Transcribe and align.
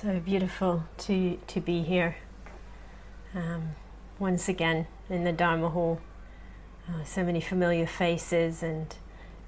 So 0.00 0.20
beautiful 0.20 0.84
to, 0.98 1.40
to 1.48 1.60
be 1.60 1.82
here 1.82 2.18
um, 3.34 3.70
once 4.20 4.48
again 4.48 4.86
in 5.10 5.24
the 5.24 5.32
Dharma 5.32 5.70
Hall. 5.70 6.00
Uh, 6.88 7.02
so 7.02 7.24
many 7.24 7.40
familiar 7.40 7.84
faces 7.84 8.62
and 8.62 8.94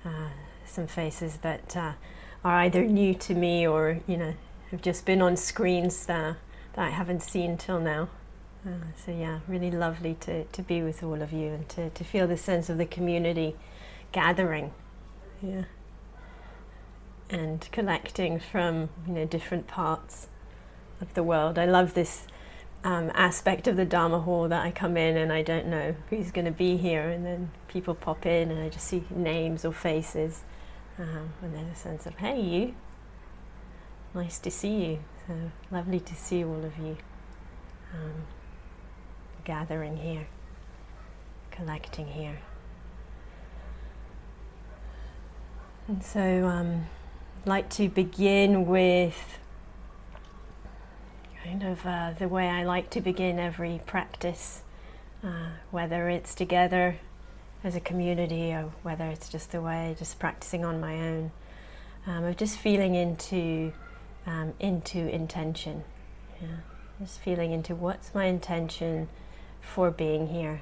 uh, 0.05 0.31
some 0.67 0.89
faces 0.89 1.37
that 1.43 1.77
uh, 1.77 1.93
are 2.43 2.57
either 2.63 2.83
new 2.83 3.15
to 3.15 3.35
me 3.37 3.65
or, 3.65 4.01
you 4.09 4.17
know, 4.17 4.35
have 4.73 4.83
just 4.83 5.07
been 5.07 5.23
on 5.23 5.37
screens 5.37 6.07
that, 6.07 6.35
that 6.73 6.85
I 6.85 6.91
haven't 6.91 7.23
seen 7.23 7.57
till 7.57 7.79
now. 7.79 8.09
Uh, 8.67 8.91
so 9.07 9.13
yeah, 9.13 9.39
really 9.47 9.71
lovely 9.71 10.17
to, 10.23 10.43
to 10.47 10.63
be 10.63 10.83
with 10.83 11.05
all 11.05 11.23
of 11.23 11.33
you 11.33 11.51
and 11.51 11.69
to, 11.69 11.91
to 11.91 12.03
feel 12.03 12.27
the 12.27 12.37
sense 12.37 12.69
of 12.69 12.77
the 12.77 12.87
community 12.87 13.55
gathering. 14.11 14.73
Yeah. 15.41 15.67
And 17.29 17.69
collecting 17.71 18.41
from, 18.41 18.89
you 19.07 19.13
know, 19.13 19.25
different 19.27 19.69
parts 19.69 20.27
of 21.01 21.15
the 21.15 21.23
world. 21.23 21.59
I 21.59 21.65
love 21.65 21.95
this 21.95 22.27
um, 22.85 23.11
aspect 23.15 23.67
of 23.67 23.77
the 23.77 23.85
Dharma 23.85 24.21
Hall 24.21 24.49
that 24.49 24.65
I 24.65 24.71
come 24.71 24.97
in 24.97 25.17
and 25.17 25.33
I 25.33 25.43
don't 25.43 25.67
know 25.67 25.95
who's 26.09 26.31
going 26.31 26.47
to 26.47 26.51
be 26.51 26.77
here, 26.77 27.09
and 27.09 27.25
then 27.25 27.51
people 27.69 27.95
pop 27.95 28.27
in 28.27 28.51
and 28.51 28.61
I 28.63 28.69
just 28.69 28.87
see 28.87 29.05
names 29.11 29.65
or 29.65 29.73
faces, 29.73 30.43
um, 30.99 31.33
and 31.43 31.55
there's 31.55 31.73
a 31.73 31.81
sense 31.81 32.07
of, 32.07 32.17
hey, 32.17 32.41
you, 32.41 32.75
nice 34.15 34.39
to 34.41 34.51
see 34.51 34.87
you. 34.87 34.99
So 35.27 35.35
lovely 35.71 36.01
to 36.01 36.15
see 36.15 36.45
all 36.45 36.65
of 36.65 36.77
you 36.79 36.97
um, 37.95 38.25
gathering 39.45 39.99
here, 39.99 40.27
collecting 41.51 42.09
here. 42.09 42.39
And 45.87 46.05
so, 46.05 46.47
um, 46.47 46.87
I'd 47.43 47.49
like 47.49 47.71
to 47.71 47.89
begin 47.89 48.67
with 48.67 49.39
kind 51.45 51.63
of 51.63 51.87
uh, 51.87 52.13
the 52.19 52.29
way 52.29 52.49
I 52.49 52.65
like 52.65 52.91
to 52.91 53.01
begin 53.01 53.39
every 53.39 53.81
practice, 53.87 54.63
uh, 55.25 55.51
whether 55.71 56.09
it's 56.09 56.35
together 56.35 56.99
as 57.65 57.75
a 57.75 57.81
community 57.81 58.53
or 58.53 58.73
whether 58.83 59.07
it's 59.07 59.29
just 59.29 59.53
the 59.53 59.61
way 59.61 59.95
just 59.99 60.19
practicing 60.19 60.65
on 60.65 60.81
my 60.81 60.95
own, 60.97 61.31
um, 62.07 62.25
of 62.25 62.37
just 62.37 62.59
feeling 62.59 62.95
into 62.95 63.73
um, 64.27 64.53
into 64.61 64.99
intention, 64.99 65.85
yeah? 66.43 66.49
just 67.01 67.21
feeling 67.21 67.53
into 67.53 67.75
what's 67.75 68.15
my 68.15 68.27
intention 68.27 69.09
for 69.61 69.91
being 69.91 70.29
here. 70.29 70.61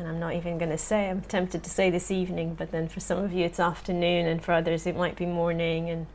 and 0.00 0.08
I'm 0.08 0.18
not 0.18 0.34
even 0.34 0.56
going 0.56 0.70
to 0.70 0.78
say, 0.78 1.10
I'm 1.10 1.20
tempted 1.20 1.62
to 1.62 1.68
say 1.68 1.90
this 1.90 2.10
evening, 2.10 2.54
but 2.54 2.70
then 2.70 2.88
for 2.88 3.00
some 3.00 3.18
of 3.18 3.34
you 3.34 3.44
it's 3.44 3.60
afternoon, 3.60 4.26
and 4.26 4.42
for 4.42 4.52
others 4.52 4.86
it 4.86 4.96
might 4.96 5.14
be 5.14 5.26
morning, 5.26 5.90
and 5.90 6.06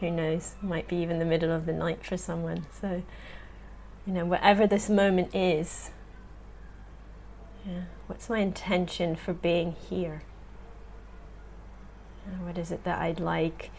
who 0.00 0.10
knows, 0.10 0.56
might 0.62 0.88
be 0.88 0.96
even 0.96 1.18
the 1.18 1.24
middle 1.24 1.52
of 1.52 1.66
the 1.66 1.72
night 1.72 2.04
for 2.04 2.16
someone. 2.16 2.66
So, 2.80 3.02
you 4.06 4.12
know, 4.12 4.24
whatever 4.24 4.66
this 4.66 4.88
moment 4.88 5.34
is, 5.34 5.90
yeah, 7.66 7.82
what's 8.06 8.28
my 8.28 8.38
intention 8.38 9.14
for 9.14 9.32
being 9.32 9.72
here? 9.88 10.22
what 12.42 12.56
is 12.56 12.70
it 12.70 12.84
that 12.84 13.00
I'd 13.00 13.18
like 13.18 13.70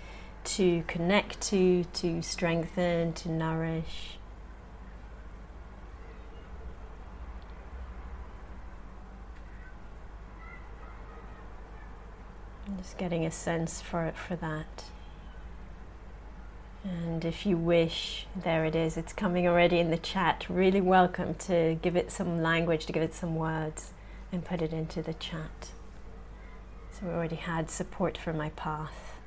to 0.43 0.83
connect 0.87 1.39
to, 1.41 1.85
to 1.85 2.21
strengthen, 2.21 3.13
to 3.13 3.29
nourish? 3.29 4.17
I'm 12.67 12.77
just 12.77 12.97
getting 12.97 13.25
a 13.25 13.31
sense 13.31 13.81
for 13.81 14.05
it 14.05 14.17
for 14.17 14.35
that. 14.37 14.85
And 16.83 17.23
if 17.23 17.45
you 17.45 17.57
wish, 17.57 18.25
there 18.35 18.65
it 18.65 18.75
is, 18.75 18.97
it's 18.97 19.13
coming 19.13 19.47
already 19.47 19.79
in 19.79 19.91
the 19.91 19.97
chat. 19.97 20.45
Really 20.49 20.81
welcome 20.81 21.35
to 21.35 21.77
give 21.81 21.95
it 21.95 22.11
some 22.11 22.41
language, 22.41 22.87
to 22.87 22.93
give 22.93 23.03
it 23.03 23.13
some 23.13 23.35
words, 23.35 23.93
and 24.31 24.43
put 24.43 24.61
it 24.61 24.73
into 24.73 25.03
the 25.03 25.13
chat. 25.13 25.69
So 26.91 27.05
we 27.05 27.13
already 27.13 27.35
had 27.35 27.69
support 27.69 28.17
for 28.17 28.33
my 28.33 28.49
path. 28.49 29.19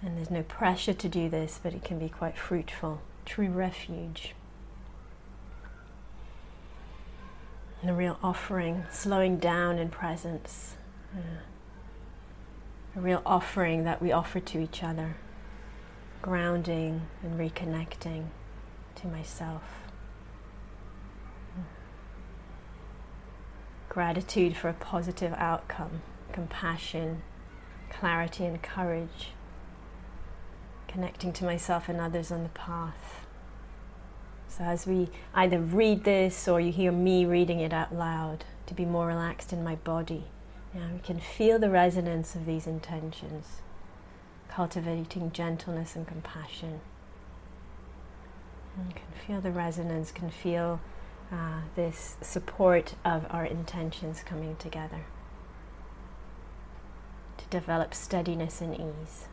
And 0.00 0.16
there's 0.16 0.30
no 0.30 0.44
pressure 0.44 0.94
to 0.94 1.08
do 1.08 1.28
this, 1.28 1.58
but 1.60 1.74
it 1.74 1.82
can 1.82 1.98
be 1.98 2.08
quite 2.08 2.38
fruitful. 2.38 3.02
True 3.24 3.48
refuge. 3.48 4.34
And 7.82 7.90
a 7.90 7.94
real 7.94 8.18
offering, 8.22 8.84
slowing 8.92 9.38
down 9.38 9.80
in 9.80 9.88
presence. 9.88 10.76
Yeah 11.12 11.47
a 12.98 13.00
real 13.00 13.22
offering 13.24 13.84
that 13.84 14.02
we 14.02 14.10
offer 14.10 14.40
to 14.40 14.58
each 14.60 14.82
other, 14.82 15.14
grounding 16.20 17.02
and 17.22 17.38
reconnecting 17.38 18.24
to 18.96 19.06
myself. 19.06 19.62
Gratitude 23.88 24.56
for 24.56 24.68
a 24.68 24.74
positive 24.74 25.32
outcome, 25.34 26.02
compassion, 26.32 27.22
clarity, 27.88 28.44
and 28.44 28.60
courage. 28.60 29.30
Connecting 30.88 31.32
to 31.34 31.44
myself 31.44 31.88
and 31.88 32.00
others 32.00 32.32
on 32.32 32.42
the 32.42 32.48
path. 32.48 33.26
So, 34.48 34.64
as 34.64 34.86
we 34.86 35.08
either 35.34 35.60
read 35.60 36.04
this 36.04 36.48
or 36.48 36.60
you 36.60 36.72
hear 36.72 36.90
me 36.90 37.26
reading 37.26 37.60
it 37.60 37.72
out 37.72 37.94
loud, 37.94 38.44
to 38.66 38.74
be 38.74 38.84
more 38.84 39.06
relaxed 39.06 39.52
in 39.52 39.62
my 39.62 39.76
body 39.76 40.24
now 40.74 40.88
we 40.92 40.98
can 41.00 41.18
feel 41.18 41.58
the 41.58 41.70
resonance 41.70 42.34
of 42.34 42.44
these 42.44 42.66
intentions, 42.66 43.62
cultivating 44.48 45.32
gentleness 45.32 45.96
and 45.96 46.06
compassion. 46.06 46.80
And 48.76 48.94
can 48.94 49.06
feel 49.26 49.40
the 49.40 49.50
resonance, 49.50 50.12
can 50.12 50.30
feel 50.30 50.80
uh, 51.32 51.62
this 51.74 52.16
support 52.20 52.94
of 53.04 53.26
our 53.30 53.44
intentions 53.44 54.22
coming 54.24 54.56
together 54.56 55.06
to 57.38 57.44
develop 57.46 57.94
steadiness 57.94 58.60
and 58.60 58.74
ease. 58.74 59.26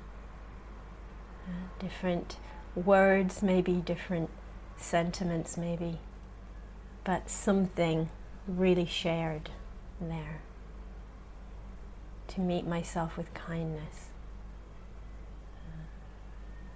Uh, 1.47 1.68
different 1.79 2.38
words, 2.75 3.44
maybe 3.44 3.74
different 3.74 4.29
sentiments, 4.78 5.57
maybe, 5.57 6.00
but 7.03 7.29
something 7.29 8.09
really 8.47 8.85
shared 8.85 9.50
there 10.01 10.41
to 12.28 12.41
meet 12.41 12.66
myself 12.66 13.18
with 13.18 13.34
kindness. 13.34 14.09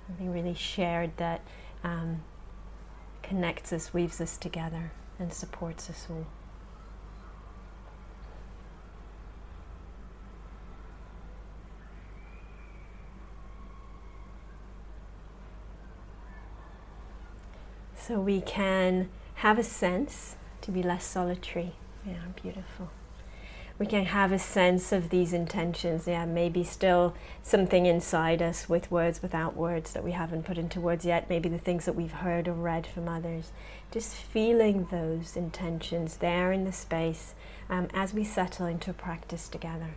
something 0.09 0.31
really 0.31 0.55
shared 0.55 1.15
that 1.17 1.41
um, 1.83 2.23
connects 3.21 3.71
us, 3.71 3.93
weaves 3.93 4.19
us 4.19 4.37
together, 4.37 4.91
and 5.19 5.31
supports 5.31 5.89
us 5.89 6.07
all. 6.09 6.25
So 17.95 18.19
we 18.19 18.41
can 18.41 19.09
have 19.35 19.59
a 19.59 19.63
sense 19.63 20.35
to 20.61 20.71
be 20.71 20.81
less 20.81 21.05
solitary. 21.05 21.73
Yeah, 22.03 22.15
beautiful 22.41 22.89
we 23.79 23.85
can 23.85 24.03
have 24.03 24.33
a 24.33 24.39
sense 24.39 24.91
of 24.91 25.09
these 25.09 25.31
intentions. 25.31 26.05
Yeah, 26.05 26.25
maybe 26.25 26.65
still 26.65 27.15
something 27.41 27.85
inside 27.85 28.41
us 28.41 28.67
with 28.67 28.91
words 28.91 29.21
without 29.21 29.55
words 29.55 29.93
that 29.93 30.03
we 30.03 30.11
haven't 30.11 30.43
put 30.43 30.57
into 30.57 30.81
words 30.81 31.05
yet. 31.05 31.29
Maybe 31.29 31.47
the 31.47 31.57
things 31.57 31.85
that 31.85 31.95
we've 31.95 32.11
heard 32.11 32.49
or 32.49 32.53
read 32.53 32.85
from 32.85 33.07
others. 33.07 33.51
Just 33.89 34.13
feeling 34.13 34.87
those 34.91 35.37
intentions 35.37 36.17
there 36.17 36.51
in 36.51 36.65
the 36.65 36.73
space 36.73 37.33
um, 37.69 37.87
as 37.93 38.13
we 38.13 38.25
settle 38.25 38.65
into 38.65 38.91
practice 38.91 39.47
together. 39.47 39.91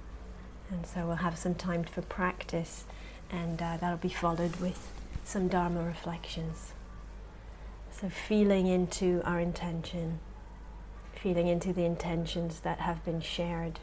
And 0.70 0.86
so 0.86 1.04
we'll 1.06 1.16
have 1.16 1.36
some 1.36 1.56
time 1.56 1.82
for 1.82 2.02
practice, 2.02 2.84
and 3.30 3.60
uh, 3.60 3.76
that'll 3.78 3.98
be 3.98 4.08
followed 4.08 4.56
with 4.56 4.92
some 5.24 5.48
Dharma 5.48 5.82
reflections. 5.82 6.72
So 7.90 8.08
feeling 8.08 8.68
into 8.68 9.20
our 9.24 9.40
intention 9.40 10.20
feeling 11.22 11.46
into 11.46 11.72
the 11.72 11.84
intentions 11.84 12.60
that 12.60 12.80
have 12.80 13.04
been 13.04 13.20
shared 13.20 13.78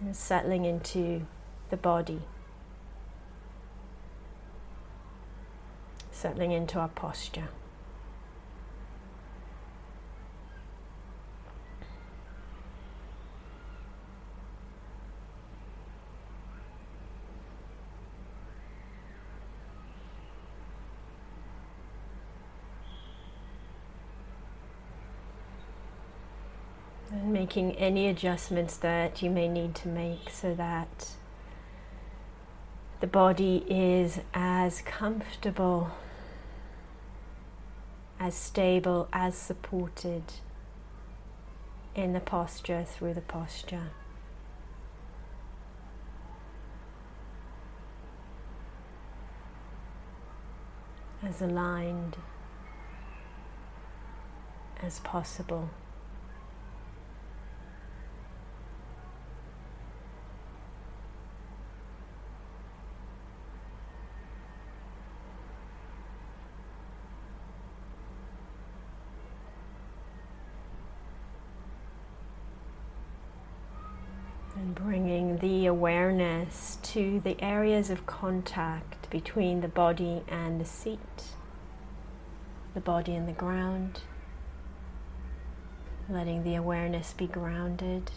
and 0.00 0.14
settling 0.14 0.64
into 0.64 1.26
the 1.70 1.76
body, 1.76 2.20
settling 6.12 6.52
into 6.52 6.78
our 6.78 6.88
posture. 6.88 7.48
And 27.10 27.32
making 27.44 27.72
any 27.72 28.08
adjustments 28.08 28.74
that 28.78 29.20
you 29.20 29.28
may 29.28 29.46
need 29.46 29.74
to 29.74 29.86
make 29.86 30.30
so 30.30 30.54
that 30.54 31.10
the 33.02 33.06
body 33.06 33.62
is 33.68 34.18
as 34.32 34.80
comfortable, 34.80 35.90
as 38.18 38.34
stable, 38.34 39.08
as 39.12 39.34
supported 39.34 40.22
in 41.94 42.14
the 42.14 42.20
posture 42.20 42.82
through 42.82 43.12
the 43.12 43.20
posture. 43.20 43.90
As 51.22 51.42
aligned 51.42 52.16
as 54.82 54.98
possible. 55.00 55.68
And 74.56 74.74
bringing 74.74 75.38
the 75.38 75.66
awareness 75.66 76.78
to 76.82 77.20
the 77.20 77.36
areas 77.42 77.90
of 77.90 78.06
contact 78.06 79.10
between 79.10 79.60
the 79.60 79.68
body 79.68 80.22
and 80.28 80.60
the 80.60 80.64
seat, 80.64 80.98
the 82.72 82.80
body 82.80 83.14
and 83.14 83.26
the 83.26 83.32
ground. 83.32 84.00
Letting 86.08 86.44
the 86.44 86.54
awareness 86.54 87.12
be 87.12 87.26
grounded 87.26 88.12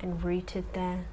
and 0.00 0.22
rooted 0.22 0.64
there. 0.74 1.06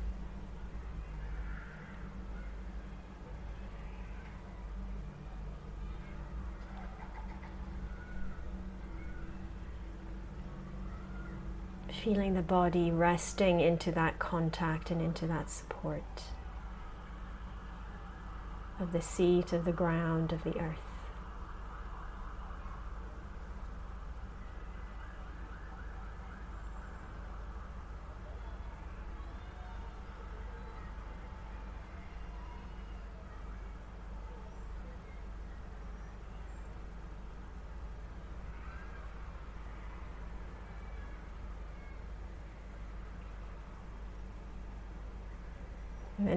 Feeling 12.03 12.33
the 12.33 12.41
body 12.41 12.89
resting 12.89 13.59
into 13.59 13.91
that 13.91 14.17
contact 14.17 14.89
and 14.89 15.01
into 15.01 15.27
that 15.27 15.49
support 15.49 16.23
of 18.79 18.91
the 18.91 19.01
seat, 19.01 19.53
of 19.53 19.65
the 19.65 19.71
ground, 19.71 20.33
of 20.33 20.43
the 20.43 20.57
earth. 20.59 20.90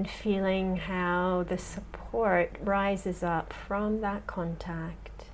And 0.05 0.11
feeling 0.11 0.77
how 0.77 1.47
the 1.49 1.57
support 1.57 2.55
rises 2.61 3.23
up 3.23 3.55
from 3.55 4.03
that 4.03 4.27
contact 4.27 5.25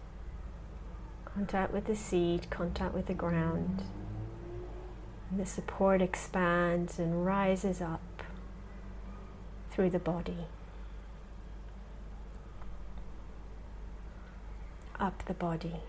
contact 1.25 1.73
with 1.73 1.87
the 1.87 1.97
seed, 1.97 2.49
contact 2.51 2.95
with 2.95 3.07
the 3.07 3.15
ground. 3.15 3.83
And 5.29 5.41
the 5.41 5.47
support 5.47 6.01
expands 6.01 7.01
and 7.01 7.27
rises 7.27 7.81
up 7.81 8.23
through 9.71 9.91
the 9.91 9.99
body. 9.99 10.47
Up 15.01 15.25
the 15.27 15.35
body. 15.35 15.81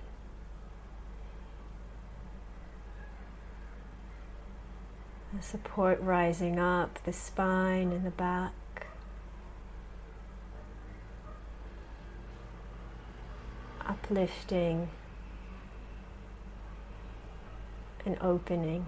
The 5.36 5.44
support 5.44 6.00
rising 6.02 6.58
up 6.58 7.00
the 7.04 7.14
spine 7.14 7.92
and 7.92 8.04
the 8.04 8.12
back. 8.12 8.54
Uplifting 14.04 14.90
and 18.06 18.18
opening 18.20 18.88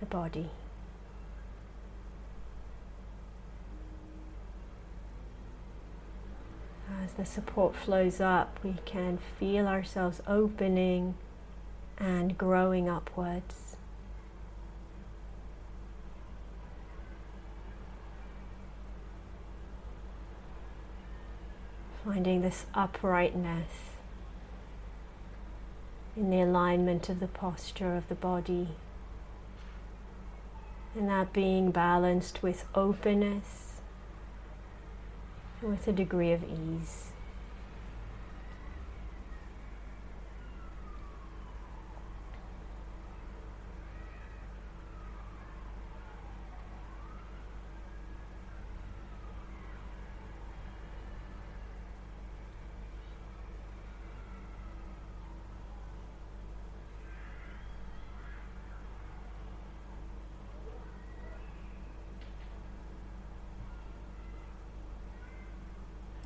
the 0.00 0.06
body. 0.06 0.50
As 7.02 7.14
the 7.14 7.24
support 7.24 7.74
flows 7.74 8.20
up, 8.20 8.58
we 8.62 8.76
can 8.84 9.18
feel 9.38 9.66
ourselves 9.66 10.20
opening 10.26 11.14
and 11.98 12.36
growing 12.36 12.88
upwards. 12.88 13.73
Finding 22.24 22.40
this 22.40 22.64
uprightness 22.74 23.68
in 26.16 26.30
the 26.30 26.40
alignment 26.40 27.10
of 27.10 27.20
the 27.20 27.26
posture 27.26 27.96
of 27.96 28.08
the 28.08 28.14
body, 28.14 28.68
and 30.94 31.06
that 31.10 31.34
being 31.34 31.70
balanced 31.70 32.42
with 32.42 32.64
openness, 32.74 33.82
and 35.60 35.72
with 35.72 35.86
a 35.86 35.92
degree 35.92 36.32
of 36.32 36.42
ease. 36.44 37.10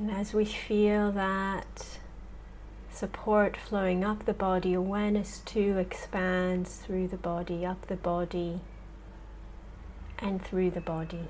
And 0.00 0.07
as 0.18 0.34
we 0.34 0.44
feel 0.44 1.12
that 1.12 2.00
support 2.90 3.56
flowing 3.56 4.04
up 4.04 4.24
the 4.24 4.34
body, 4.34 4.74
awareness 4.74 5.38
too 5.44 5.78
expands 5.78 6.78
through 6.78 7.06
the 7.06 7.16
body, 7.16 7.64
up 7.64 7.86
the 7.86 7.94
body, 7.94 8.58
and 10.18 10.44
through 10.44 10.70
the 10.70 10.80
body. 10.80 11.28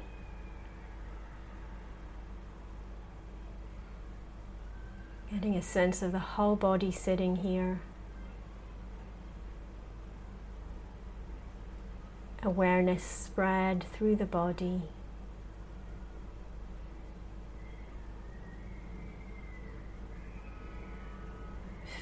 Getting 5.30 5.54
a 5.54 5.60
sense 5.60 6.00
of 6.00 6.12
the 6.12 6.18
whole 6.18 6.56
body 6.56 6.90
sitting 6.90 7.36
here. 7.36 7.80
Awareness 12.42 13.04
spread 13.04 13.84
through 13.92 14.16
the 14.16 14.24
body. 14.24 14.84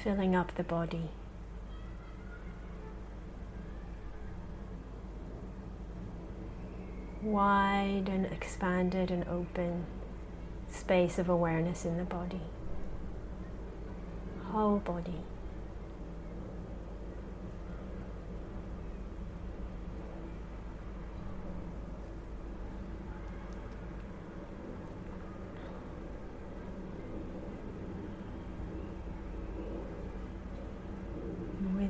Filling 0.03 0.35
up 0.35 0.55
the 0.55 0.63
body. 0.63 1.09
Wide 7.21 8.07
and 8.07 8.25
expanded 8.27 9.11
and 9.11 9.27
open 9.27 9.85
space 10.69 11.17
of 11.17 11.29
awareness 11.29 11.83
in 11.83 11.97
the 11.97 12.03
body, 12.03 12.41
whole 14.51 14.77
body. 14.77 15.23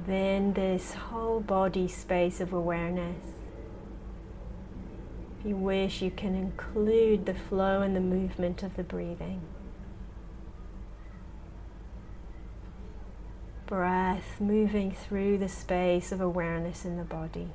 Within 0.08 0.54
this 0.54 0.94
whole 0.94 1.42
body 1.42 1.88
space 1.88 2.40
of 2.40 2.54
awareness. 2.54 3.26
If 5.40 5.46
you 5.46 5.58
wish, 5.58 6.02
you 6.02 6.12
can 6.12 6.34
include 6.34 7.26
the 7.26 7.34
flow 7.34 7.82
and 7.82 7.96
the 7.96 8.00
movement 8.02 8.64
of 8.64 8.76
the 8.76 8.84
breathing. 8.84 9.42
breath 13.68 14.40
moving 14.40 14.90
through 14.94 15.38
the 15.38 15.50
space 15.50 16.14
of 16.14 16.22
awareness 16.22 16.86
in 16.86 16.96
the 16.96 17.04
body. 17.04 17.50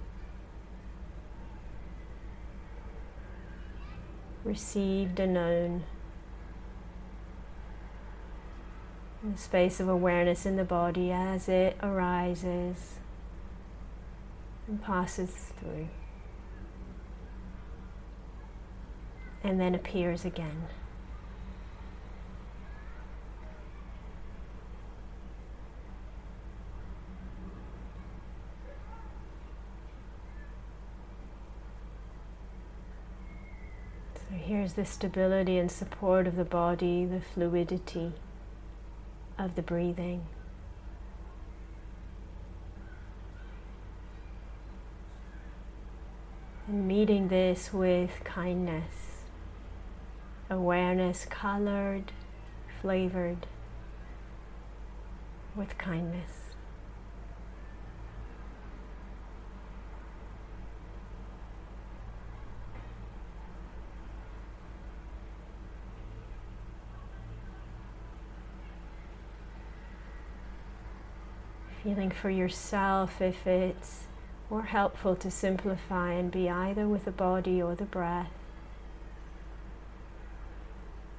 Received 4.45 5.19
and 5.19 5.33
known. 5.33 5.85
The 9.33 9.39
space 9.39 9.81
of 9.81 9.89
awareness 9.89 10.45
in 10.45 10.57
the 10.57 10.65
body 10.65 11.11
as 11.11 11.49
it 11.49 11.79
arises 11.83 12.99
and 14.69 14.83
passes 14.83 15.31
through. 15.31 15.89
And 19.43 19.59
then 19.59 19.75
appears 19.75 20.27
again. 20.27 20.67
So 34.15 34.37
here's 34.37 34.75
the 34.75 34.85
stability 34.85 35.57
and 35.57 35.71
support 35.71 36.27
of 36.27 36.37
the 36.37 36.45
body, 36.45 37.07
the 37.07 37.23
fluidity 37.23 38.13
of 39.39 39.55
the 39.55 39.63
breathing. 39.63 40.27
And 46.69 46.87
meeting 46.87 47.29
this 47.29 47.73
with 47.73 48.23
kindness, 48.25 49.25
awareness 50.49 51.25
colored, 51.25 52.13
flavored 52.81 53.47
with 55.55 55.77
kindness. 55.77 56.42
Feeling 71.83 72.11
for 72.11 72.31
yourself 72.31 73.21
if 73.21 73.47
it's 73.47 74.05
more 74.49 74.63
helpful 74.63 75.17
to 75.17 75.31
simplify 75.31 76.13
and 76.13 76.31
be 76.31 76.49
either 76.49 76.87
with 76.87 77.05
the 77.05 77.11
body 77.11 77.61
or 77.61 77.75
the 77.75 77.85
breath. 77.85 78.31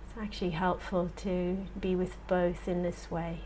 It's 0.05 0.17
actually 0.21 0.51
helpful 0.51 1.11
to 1.17 1.65
be 1.79 1.95
with 1.95 2.15
both 2.27 2.67
in 2.67 2.83
this 2.83 3.09
way. 3.11 3.41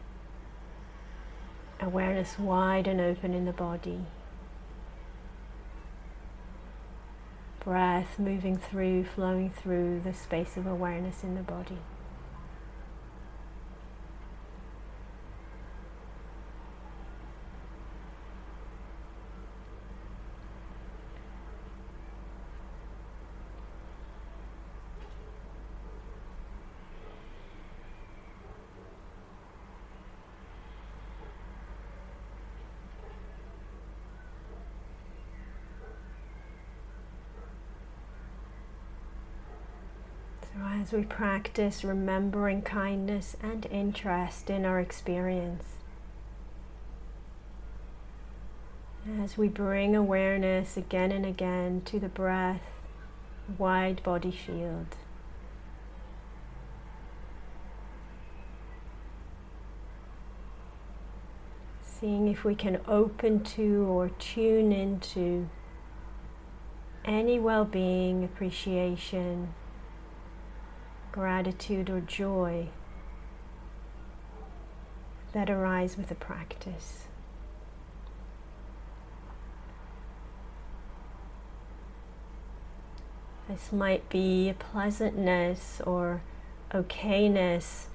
Awareness 1.79 2.37
wide 2.37 2.87
and 2.87 2.99
open 2.99 3.33
in 3.33 3.45
the 3.45 3.53
body. 3.53 4.01
Breath 7.63 8.19
moving 8.19 8.57
through, 8.57 9.05
flowing 9.05 9.49
through 9.49 10.01
the 10.03 10.13
space 10.13 10.57
of 10.57 10.67
awareness 10.67 11.23
in 11.23 11.35
the 11.35 11.43
body. 11.43 11.79
As 40.87 40.93
we 40.93 41.03
practice 41.03 41.83
remembering 41.83 42.61
kindness 42.61 43.35
and 43.43 43.65
interest 43.65 44.49
in 44.49 44.63
our 44.63 44.79
experience. 44.79 45.65
As 49.21 49.37
we 49.37 49.49
bring 49.49 49.97
awareness 49.97 50.77
again 50.77 51.11
and 51.11 51.25
again 51.25 51.81
to 51.85 51.99
the 51.99 52.07
breath, 52.07 52.61
wide 53.57 54.01
body 54.03 54.31
field. 54.31 54.95
Seeing 61.81 62.29
if 62.29 62.45
we 62.45 62.55
can 62.55 62.79
open 62.87 63.43
to 63.43 63.83
or 63.89 64.07
tune 64.19 64.71
into 64.71 65.49
any 67.03 67.39
well 67.39 67.65
being, 67.65 68.23
appreciation, 68.23 69.53
gratitude 71.17 71.89
or 71.89 71.99
joy 71.99 72.67
that 75.33 75.49
arise 75.49 75.97
with 75.97 76.09
the 76.09 76.15
practice. 76.15 77.05
This 83.49 83.71
might 83.71 84.07
be 84.09 84.47
a 84.47 84.53
pleasantness 84.53 85.81
or 85.87 86.21
okayness 86.71 87.85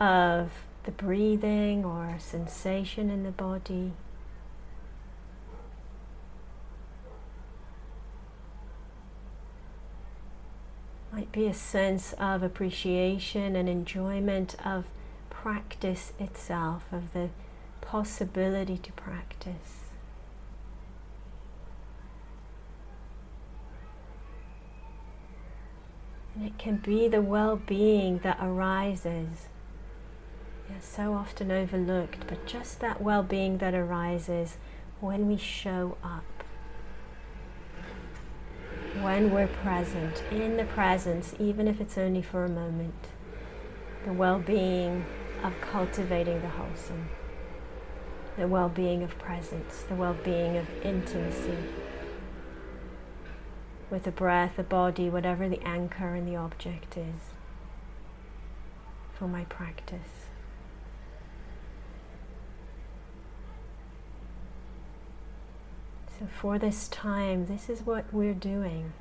of 0.00 0.50
the 0.82 0.90
breathing 0.90 1.84
or 1.84 2.16
sensation 2.18 3.10
in 3.10 3.22
the 3.22 3.30
body. 3.30 3.92
Might 11.22 11.30
be 11.30 11.46
a 11.46 11.54
sense 11.54 12.14
of 12.14 12.42
appreciation 12.42 13.54
and 13.54 13.68
enjoyment 13.68 14.56
of 14.64 14.86
practice 15.30 16.12
itself, 16.18 16.82
of 16.90 17.12
the 17.12 17.28
possibility 17.80 18.76
to 18.76 18.90
practice. 18.94 19.84
And 26.34 26.44
it 26.44 26.58
can 26.58 26.78
be 26.78 27.06
the 27.06 27.22
well 27.22 27.54
being 27.54 28.18
that 28.24 28.38
arises. 28.42 29.46
Yeah, 30.68 30.80
so 30.80 31.14
often 31.14 31.52
overlooked, 31.52 32.26
but 32.26 32.46
just 32.46 32.80
that 32.80 33.00
well 33.00 33.22
being 33.22 33.58
that 33.58 33.74
arises 33.74 34.56
when 34.98 35.28
we 35.28 35.36
show 35.36 35.96
up 36.02 36.41
when 39.02 39.32
we're 39.32 39.48
present, 39.48 40.22
in 40.30 40.56
the 40.56 40.64
presence, 40.64 41.34
even 41.40 41.66
if 41.66 41.80
it's 41.80 41.98
only 41.98 42.22
for 42.22 42.44
a 42.44 42.48
moment, 42.48 43.08
the 44.04 44.12
well 44.12 44.38
being 44.38 45.04
of 45.42 45.52
cultivating 45.60 46.40
the 46.40 46.48
wholesome, 46.48 47.08
the 48.38 48.46
well 48.46 48.68
being 48.68 49.02
of 49.02 49.18
presence, 49.18 49.82
the 49.88 49.94
well 49.96 50.16
being 50.22 50.56
of 50.56 50.68
intimacy 50.84 51.58
with 53.90 54.04
the 54.04 54.10
breath, 54.12 54.56
the 54.56 54.62
body, 54.62 55.10
whatever 55.10 55.48
the 55.48 55.60
anchor 55.66 56.14
and 56.14 56.26
the 56.26 56.36
object 56.36 56.96
is 56.96 57.32
for 59.12 59.26
my 59.26 59.44
practice. 59.44 60.21
So, 66.22 66.28
for 66.40 66.56
this 66.56 66.86
time, 66.86 67.46
this 67.46 67.68
is 67.68 67.84
what 67.84 68.04
we're 68.14 68.32
doing. 68.32 68.92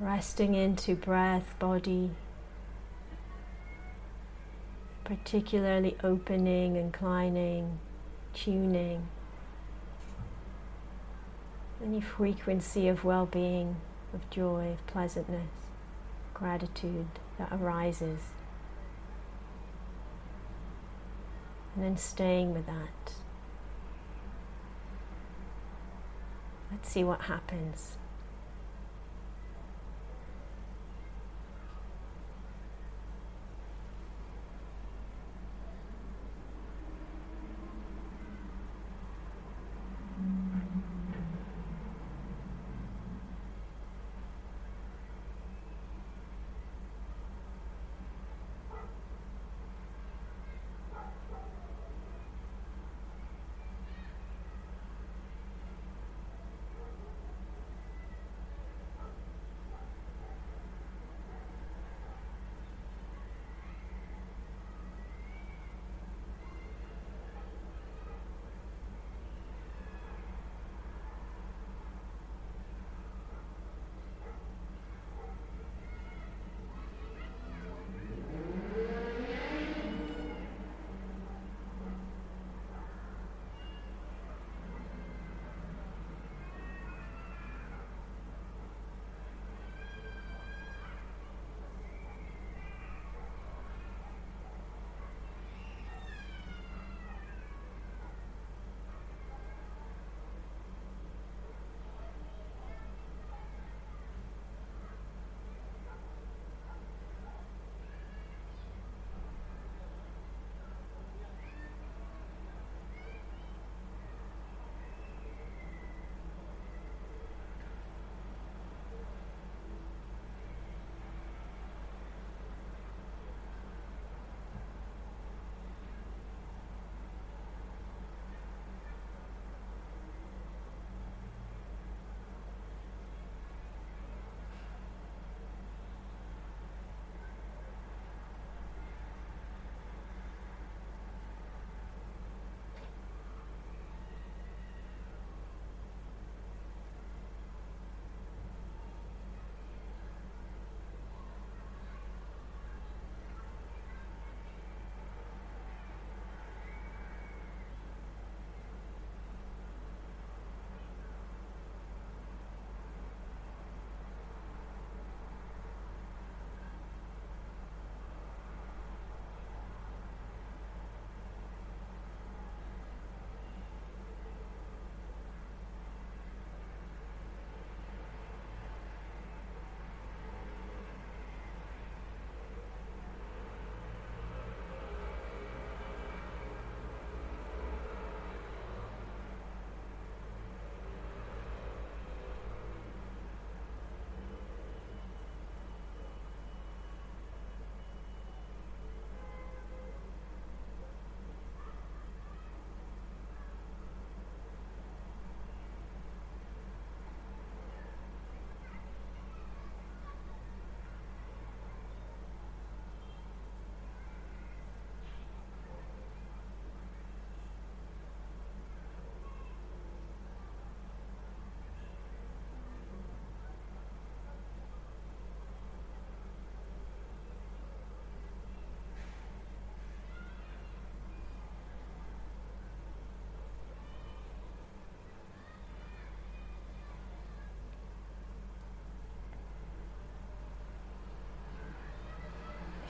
Resting 0.00 0.54
into 0.54 0.94
breath, 0.94 1.54
body, 1.58 2.12
particularly 5.04 5.98
opening, 6.02 6.76
inclining, 6.76 7.78
tuning. 8.32 9.08
Any 11.84 12.00
frequency 12.00 12.88
of 12.88 13.04
well 13.04 13.26
being, 13.26 13.76
of 14.14 14.30
joy, 14.30 14.78
of 14.78 14.86
pleasantness, 14.86 15.50
gratitude 16.32 17.08
that 17.38 17.52
arises. 17.52 18.20
And 21.74 21.84
then 21.84 21.98
staying 21.98 22.54
with 22.54 22.64
that. 22.64 23.12
Let's 26.70 26.90
see 26.90 27.04
what 27.04 27.22
happens. 27.22 27.96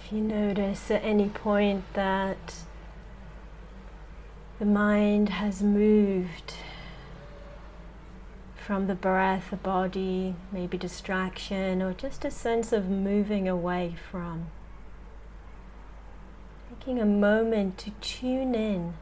If 0.08 0.14
you 0.14 0.22
notice 0.22 0.90
at 0.90 1.04
any 1.04 1.28
point 1.28 1.84
that 1.92 2.54
the 4.58 4.64
mind 4.64 5.28
has 5.28 5.62
moved 5.62 6.54
from 8.56 8.86
the 8.86 8.94
breath, 8.94 9.50
the 9.50 9.56
body, 9.56 10.34
maybe 10.50 10.78
distraction, 10.78 11.82
or 11.82 11.92
just 11.92 12.24
a 12.24 12.30
sense 12.30 12.72
of 12.72 12.88
moving 12.88 13.46
away 13.46 13.96
from. 14.10 14.46
Taking 16.70 16.98
a 16.98 17.04
moment 17.04 17.76
to 17.76 17.90
tune 18.00 18.54
in 18.54 18.94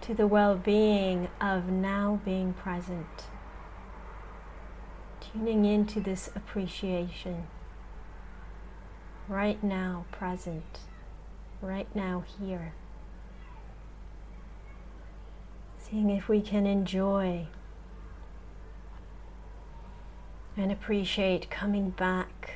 to 0.00 0.14
the 0.14 0.26
well 0.26 0.56
being 0.56 1.28
of 1.40 1.68
now 1.68 2.20
being 2.24 2.54
present. 2.54 3.26
Tuning 5.20 5.64
into 5.64 6.00
this 6.00 6.28
appreciation. 6.34 7.46
Right 9.28 9.62
now, 9.62 10.04
present. 10.12 10.78
Right 11.60 11.88
now, 11.96 12.24
here. 12.38 12.74
Seeing 15.78 16.10
if 16.10 16.28
we 16.28 16.40
can 16.40 16.66
enjoy 16.66 17.46
and 20.56 20.70
appreciate 20.70 21.50
coming 21.50 21.90
back 21.90 22.54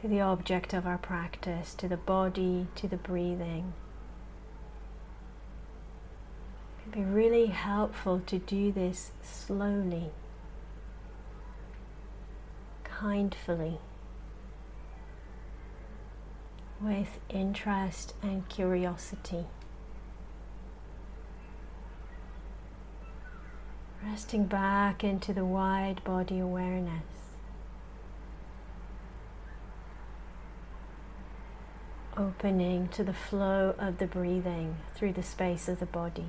to 0.00 0.08
the 0.08 0.20
object 0.20 0.74
of 0.74 0.86
our 0.86 0.98
practice, 0.98 1.74
to 1.74 1.88
the 1.88 1.96
body, 1.96 2.66
to 2.76 2.86
the 2.86 2.96
breathing. 2.96 3.72
It 6.78 6.92
can 6.92 7.04
be 7.04 7.08
really 7.08 7.46
helpful 7.46 8.20
to 8.26 8.38
do 8.38 8.70
this 8.70 9.12
slowly, 9.22 10.10
kindly, 12.84 13.78
with 16.80 17.18
interest 17.28 18.14
and 18.22 18.48
curiosity. 18.48 19.46
Resting 24.04 24.46
back 24.46 25.02
into 25.02 25.32
the 25.32 25.44
wide 25.44 26.02
body 26.04 26.38
awareness. 26.38 27.02
Opening 32.16 32.88
to 32.88 33.04
the 33.04 33.12
flow 33.12 33.74
of 33.78 33.98
the 33.98 34.06
breathing 34.06 34.76
through 34.94 35.12
the 35.12 35.22
space 35.22 35.68
of 35.68 35.80
the 35.80 35.86
body. 35.86 36.26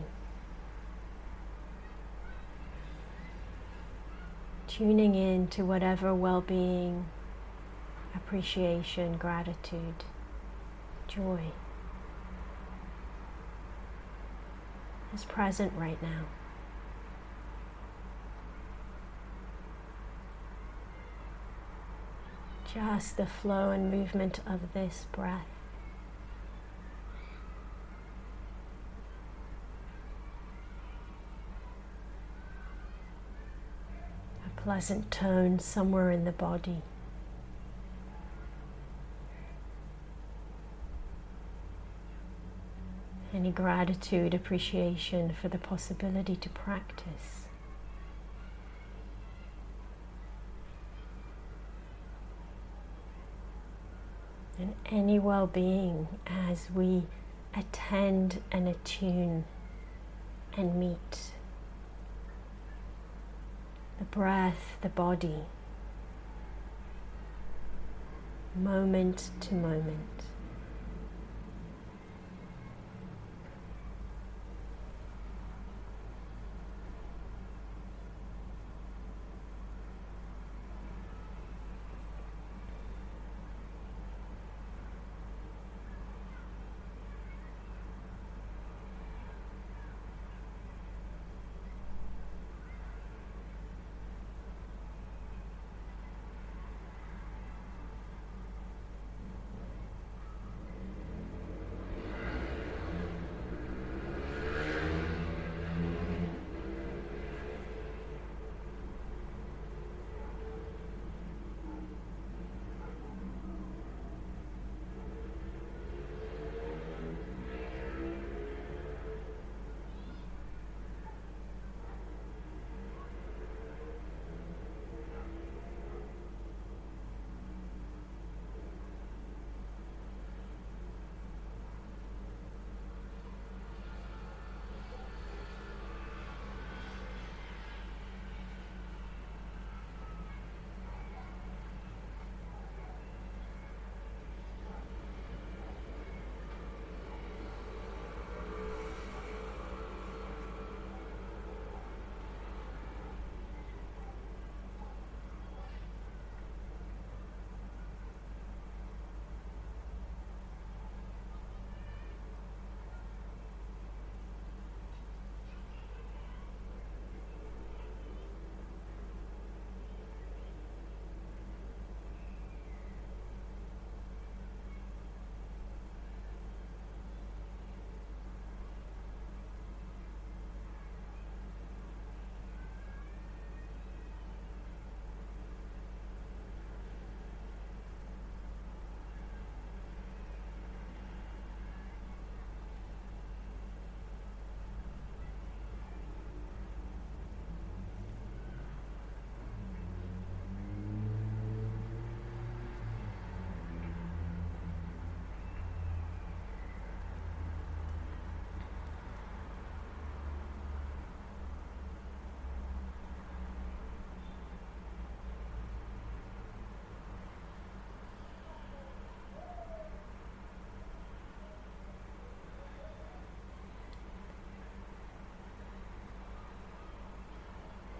Tuning 4.67 5.15
in 5.15 5.47
to 5.47 5.63
whatever 5.63 6.13
well 6.13 6.41
being, 6.41 7.05
appreciation, 8.15 9.17
gratitude, 9.17 10.03
joy 11.09 11.51
is 15.13 15.25
present 15.25 15.73
right 15.75 16.01
now. 16.01 16.25
Just 22.71 23.17
the 23.17 23.25
flow 23.25 23.71
and 23.71 23.89
movement 23.89 24.41
of 24.45 24.73
this 24.73 25.07
breath. 25.11 25.47
A 34.45 34.61
pleasant 34.61 35.09
tone 35.09 35.57
somewhere 35.57 36.11
in 36.11 36.25
the 36.25 36.31
body. 36.31 36.83
Any 43.33 43.51
gratitude, 43.51 44.33
appreciation 44.33 45.35
for 45.39 45.49
the 45.49 45.59
possibility 45.59 46.35
to 46.35 46.49
practice. 46.49 47.39
and 54.59 54.75
any 54.91 55.17
well 55.17 55.47
being 55.47 56.07
as 56.27 56.69
we 56.75 57.03
attend 57.55 58.41
and 58.51 58.67
attune 58.67 59.45
and 60.55 60.75
meet 60.75 61.31
the 63.97 64.05
breath, 64.05 64.77
the 64.81 64.89
body, 64.89 65.45
moment 68.55 69.31
to 69.39 69.55
moment. 69.55 70.28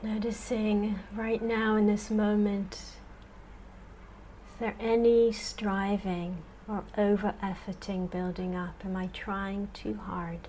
Noticing 0.01 0.97
right 1.13 1.41
now 1.41 1.75
in 1.75 1.87
this 1.87 2.09
moment, 2.09 2.73
is 2.73 4.57
there 4.57 4.75
any 4.79 5.33
striving 5.33 6.37
or 6.69 6.85
over 6.97 7.33
efforting 7.43 8.09
building 8.09 8.55
up? 8.55 8.75
Am 8.85 8.95
I 8.95 9.07
trying 9.07 9.67
too 9.73 9.95
hard? 9.95 10.47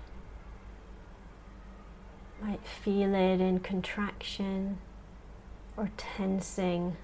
Might 2.41 2.65
feel 2.65 3.13
it 3.13 3.41
in 3.41 3.59
contraction 3.59 4.77
or 5.75 5.91
tensing 5.97 6.95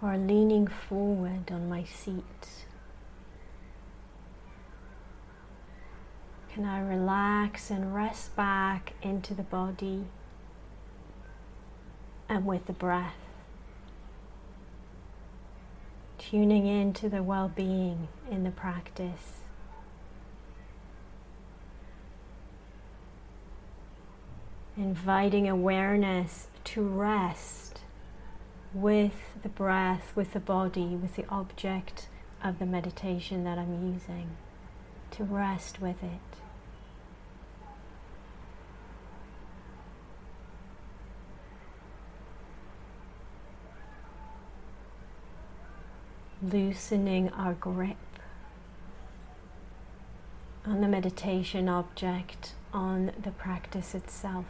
or 0.00 0.16
leaning 0.16 0.68
forward 0.68 1.50
on 1.50 1.68
my 1.68 1.82
seat. 1.82 2.48
Can 6.54 6.64
I 6.64 6.80
relax 6.80 7.70
and 7.70 7.92
rest 7.92 8.36
back 8.36 8.92
into 9.02 9.34
the 9.34 9.42
body? 9.42 10.04
And 12.30 12.46
with 12.46 12.66
the 12.66 12.72
breath. 12.72 13.16
Tuning 16.16 16.66
into 16.66 17.08
the 17.08 17.24
well 17.24 17.48
being 17.48 18.06
in 18.30 18.44
the 18.44 18.52
practice. 18.52 19.40
Inviting 24.76 25.48
awareness 25.48 26.46
to 26.64 26.82
rest 26.82 27.80
with 28.72 29.36
the 29.42 29.48
breath, 29.48 30.12
with 30.14 30.32
the 30.32 30.40
body, 30.40 30.94
with 30.94 31.16
the 31.16 31.26
object 31.28 32.06
of 32.44 32.60
the 32.60 32.66
meditation 32.66 33.42
that 33.42 33.58
I'm 33.58 33.92
using, 33.92 34.36
to 35.10 35.24
rest 35.24 35.80
with 35.80 36.04
it. 36.04 36.29
Loosening 46.42 47.28
our 47.30 47.54
grip 47.54 47.96
on 50.66 50.80
the 50.80 50.88
meditation 50.88 51.68
object, 51.68 52.54
on 52.72 53.12
the 53.22 53.30
practice 53.30 53.94
itself. 53.94 54.44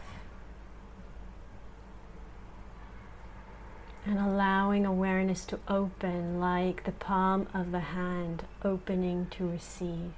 And 4.06 4.18
allowing 4.18 4.86
awareness 4.86 5.44
to 5.46 5.58
open 5.68 6.40
like 6.40 6.84
the 6.84 6.92
palm 6.92 7.48
of 7.52 7.70
the 7.70 7.80
hand 7.80 8.44
opening 8.64 9.26
to 9.32 9.46
receive. 9.46 10.12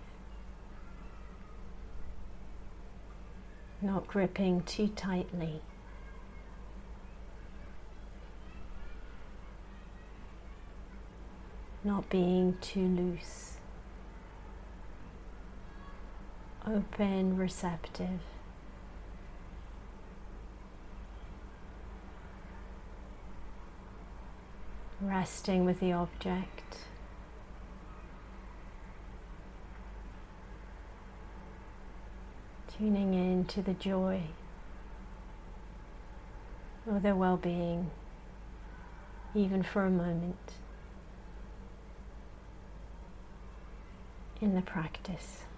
Not 3.81 4.07
gripping 4.07 4.63
too 4.63 4.89
tightly. 4.89 5.61
Not 11.85 12.09
being 12.09 12.57
too 12.61 12.87
loose, 12.87 13.57
open, 16.67 17.37
receptive. 17.37 18.21
Resting 25.01 25.65
with 25.65 25.81
the 25.81 25.93
object. 25.93 26.77
Tuning 32.79 33.13
in 33.13 33.45
to 33.47 33.63
the 33.63 33.75
joy 33.75 34.23
or 36.87 37.01
the 37.01 37.17
well 37.17 37.37
being, 37.37 37.91
even 39.35 39.65
for 39.65 39.85
a 39.85 39.91
moment. 39.91 40.53
In 44.43 44.57
the 44.57 44.63
practice. 44.63 45.52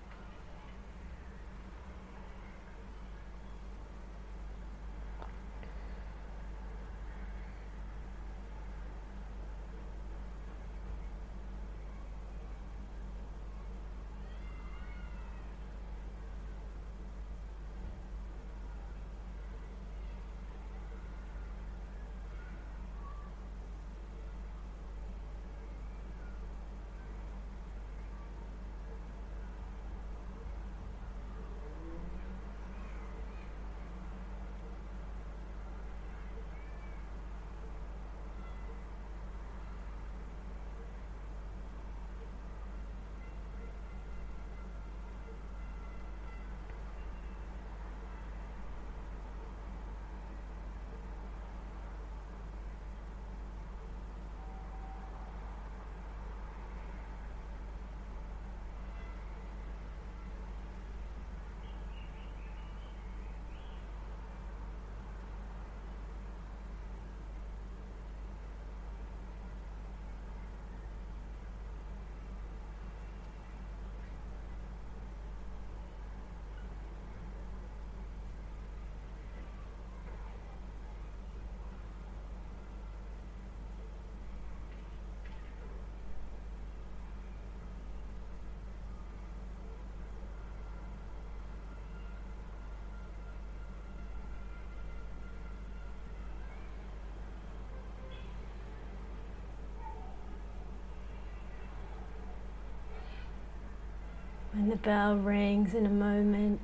When 104.55 104.69
the 104.69 104.77
bell 104.77 105.17
rings 105.17 105.75
in 105.75 105.85
a 105.85 105.91
moment, 105.91 106.61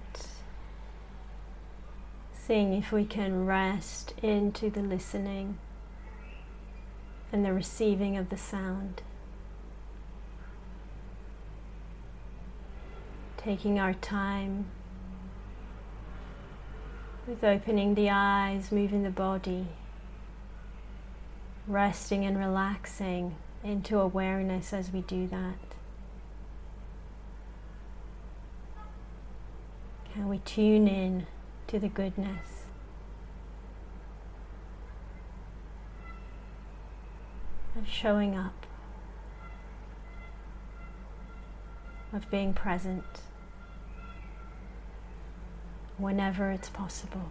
seeing 2.33 2.73
if 2.73 2.93
we 2.93 3.05
can 3.05 3.47
rest 3.47 4.15
into 4.23 4.71
the 4.71 4.81
listening 4.81 5.59
and 7.33 7.45
the 7.45 7.53
receiving 7.53 8.17
of 8.17 8.29
the 8.29 8.37
sound. 8.37 9.03
Taking 13.37 13.81
our 13.81 13.95
time 13.95 14.67
with 17.27 17.43
opening 17.43 17.97
the 17.97 18.09
eyes, 18.09 18.71
moving 18.71 19.03
the 19.03 19.11
body, 19.11 19.67
resting 21.67 22.25
and 22.25 22.39
relaxing 22.39 23.35
into 23.65 23.99
awareness 23.99 24.73
as 24.73 24.93
we 24.93 25.01
do 25.01 25.27
that. 25.27 25.57
Can 30.13 30.20
we 30.31 30.39
tune 30.39 30.87
in 30.87 31.27
to 31.67 31.81
the 31.81 31.89
goodness? 31.89 32.63
Of 37.77 37.89
showing 37.89 38.37
up, 38.37 38.67
of 42.13 42.31
being 42.31 42.55
present 42.55 43.05
whenever 45.99 46.51
it's 46.53 46.69
possible. 46.69 47.31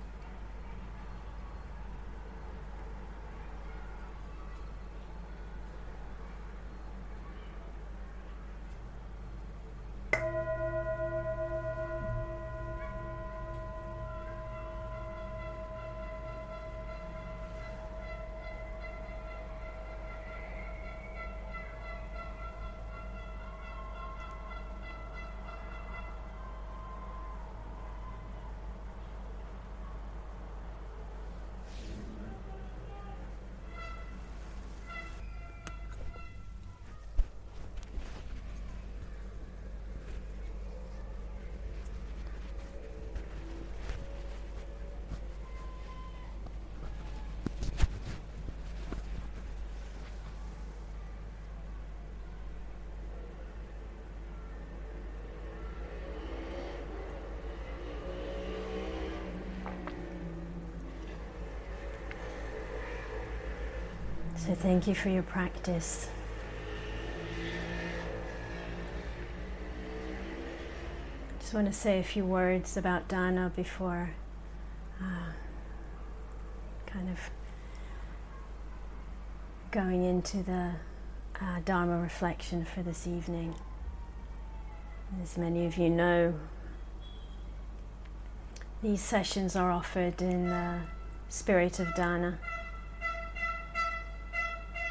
So, 64.46 64.56
thank 64.56 64.88
you 64.88 64.96
for 64.96 65.10
your 65.10 65.24
practice. 65.24 66.08
I 71.28 71.42
Just 71.42 71.54
want 71.54 71.68
to 71.68 71.74
say 71.74 72.00
a 72.00 72.04
few 72.04 72.24
words 72.24 72.78
about 72.78 73.10
Dana 73.10 73.52
before 73.54 74.12
uh, 75.02 75.34
kind 76.86 77.10
of 77.10 77.20
going 79.72 80.06
into 80.06 80.38
the 80.38 80.72
uh, 81.42 81.60
Dharma 81.66 81.98
reflection 82.00 82.64
for 82.64 82.82
this 82.82 83.06
evening. 83.06 83.56
As 85.22 85.38
many 85.38 85.66
of 85.66 85.78
you 85.78 85.90
know, 85.90 86.34
these 88.82 89.02
sessions 89.02 89.58
are 89.58 89.70
offered 89.70 90.22
in 90.22 90.48
the 90.48 90.80
spirit 91.28 91.82
of 91.82 91.94
Dana. 91.94 92.40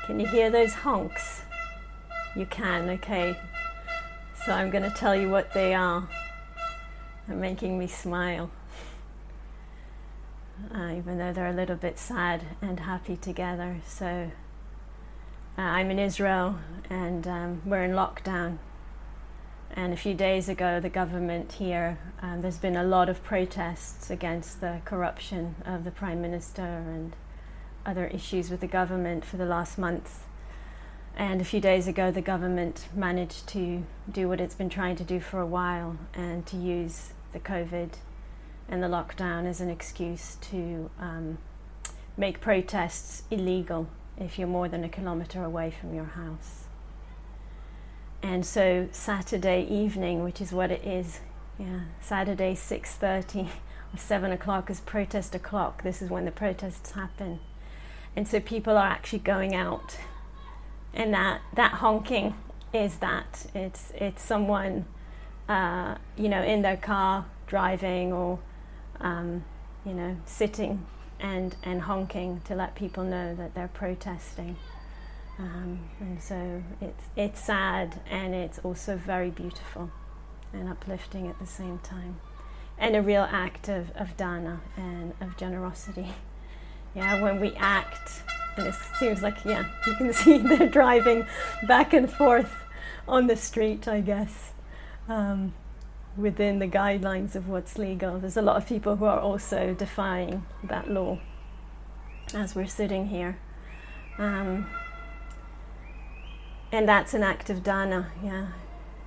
Can 0.09 0.19
you 0.19 0.27
hear 0.27 0.49
those 0.49 0.73
honks? 0.73 1.43
You 2.35 2.47
can, 2.47 2.89
okay. 2.89 3.39
So 4.43 4.53
I'm 4.53 4.71
going 4.71 4.85
to 4.85 4.97
tell 4.97 5.15
you 5.15 5.29
what 5.29 5.53
they 5.53 5.75
are. 5.75 6.09
They're 7.27 7.37
making 7.37 7.79
me 7.79 7.89
smile. 7.89 8.51
Uh, 10.75 10.95
even 10.97 11.19
though 11.19 11.35
they're 11.35 11.51
a 11.51 11.53
little 11.53 11.77
bit 11.77 11.99
sad 11.99 12.43
and 12.63 12.81
happy 12.81 13.19
together. 13.19 13.83
So 13.87 14.31
uh, 15.59 15.61
I'm 15.61 15.91
in 15.91 15.99
Israel 15.99 16.59
and 16.89 17.29
um, 17.29 17.63
we're 17.67 17.83
in 17.83 17.91
lockdown. 17.91 18.57
And 19.77 19.93
a 19.93 19.97
few 19.99 20.15
days 20.15 20.49
ago, 20.49 20.81
the 20.81 20.89
government 20.89 21.53
here, 21.53 21.99
um, 22.23 22.41
there's 22.41 22.57
been 22.57 22.77
a 22.77 22.83
lot 22.83 23.11
of 23.11 23.23
protests 23.23 24.09
against 24.09 24.63
the 24.63 24.81
corruption 24.87 25.57
of 25.67 25.85
the 25.85 25.91
Prime 25.91 26.23
Minister 26.23 26.63
and 26.63 27.15
other 27.85 28.07
issues 28.07 28.51
with 28.51 28.61
the 28.61 28.67
government 28.67 29.25
for 29.25 29.37
the 29.37 29.47
last 29.47 29.79
month. 29.79 30.25
And 31.17 31.41
a 31.41 31.45
few 31.45 31.61
days 31.61 31.89
ago, 31.89 32.11
the 32.11 32.21
government 32.21 32.89
managed 32.95 33.49
to 33.49 33.85
do 34.11 34.29
what 34.29 34.41
it's 34.41 34.55
been 34.55 34.69
trying 34.69 34.97
to 34.97 35.05
do 35.05 35.19
for 35.21 35.41
a 35.41 35.47
while 35.47 35.99
and 36.15 36.47
to 36.47 36.57
use 36.57 37.13
the 37.33 37.41
COVID 37.41 37.91
and 38.69 38.83
the 38.83 38.87
lockdown 38.87 39.47
as 39.47 39.61
an 39.61 39.71
excuse 39.71 40.37
to 40.43 40.91
um, 41.01 41.39
make 42.17 42.41
protests 42.41 43.23
illegal 43.31 43.89
if 44.17 44.39
you're 44.39 44.49
more 44.49 44.69
than 44.69 44.85
a 44.85 44.89
kilometre 44.89 45.43
away 45.43 45.71
from 45.71 45.95
your 45.95 46.05
house. 46.05 46.65
And 48.23 48.45
so 48.45 48.89
Saturday 48.91 49.65
evening, 49.65 50.25
which 50.25 50.41
is 50.41 50.53
what 50.53 50.71
it 50.71 50.85
is, 50.85 51.21
yeah, 51.59 51.81
Saturday 52.01 52.55
6:30 52.55 53.49
or 53.95 53.97
7 53.97 54.33
o'clock 54.33 54.71
is 54.71 54.81
protest 54.81 55.35
o'clock. 55.35 55.83
This 55.83 56.03
is 56.03 56.11
when 56.11 56.25
the 56.25 56.31
protests 56.31 56.93
happen, 56.93 57.41
and 58.19 58.27
so 58.27 58.41
people 58.41 58.77
are 58.77 58.89
actually 58.89 59.21
going 59.21 59.55
out, 59.55 59.97
and 60.93 61.15
that 61.15 61.41
that 61.55 61.75
honking 61.75 62.35
is 62.73 62.97
that 62.97 63.47
it's 63.55 63.93
it's 63.95 64.21
someone, 64.21 64.87
uh, 65.49 65.95
you 66.17 66.29
know, 66.29 66.43
in 66.43 66.63
their 66.63 66.77
car 66.77 67.27
driving 67.47 68.13
or, 68.13 68.41
um, 68.99 69.45
you 69.87 69.93
know, 69.93 70.17
sitting 70.27 70.85
and, 71.21 71.55
and 71.63 71.83
honking 71.83 72.41
to 72.41 72.57
let 72.57 72.75
people 72.75 73.05
know 73.05 73.37
that 73.37 73.55
they're 73.55 73.71
protesting. 73.73 74.57
Um, 75.39 75.89
and 76.01 76.21
so 76.21 76.65
it's, 76.81 77.05
it's 77.15 77.41
sad 77.41 78.01
and 78.11 78.35
it's 78.35 78.59
also 78.59 78.97
very 78.97 79.31
beautiful 79.31 79.93
and 80.53 80.69
uplifting 80.69 81.29
at 81.29 81.39
the 81.39 81.47
same 81.47 81.79
time. 81.79 82.19
And 82.77 82.97
a 82.97 83.01
real 83.03 83.29
act 83.31 83.69
of, 83.69 83.93
of 83.93 84.17
dana 84.17 84.61
and 84.77 85.15
of 85.21 85.37
generosity. 85.37 86.09
Yeah, 86.99 87.23
when 87.23 87.39
we 87.39 87.55
act, 87.55 88.23
and 88.57 88.67
it 88.67 88.75
seems 88.99 89.23
like, 89.23 89.45
yeah, 89.45 89.65
you 89.87 89.95
can 89.95 90.13
see 90.21 90.39
they're 90.39 90.69
driving 90.69 91.25
back 91.69 91.93
and 91.93 92.11
forth 92.11 92.53
on 93.07 93.29
the 93.29 93.37
street, 93.37 93.87
I 93.87 94.01
guess. 94.01 94.53
Um, 95.09 95.55
within 96.17 96.59
the 96.59 96.67
guidelines 96.67 97.37
of 97.37 97.49
what's 97.49 97.79
legal. 97.79 98.19
There's 98.19 98.37
a 98.37 98.43
lot 98.43 98.57
of 98.57 98.67
people 98.67 98.97
who 98.97 99.05
are 99.05 99.21
also 99.21 99.75
defying 99.75 100.45
that 100.65 100.91
law 100.91 101.21
as 102.35 102.57
we're 102.57 102.67
sitting 102.67 103.07
here. 103.07 103.39
Um, 104.19 104.69
and 106.73 106.89
that's 106.89 107.15
an 107.15 107.23
act 107.23 107.49
of 107.49 107.63
dana, 107.63 108.11
yeah. 108.25 108.49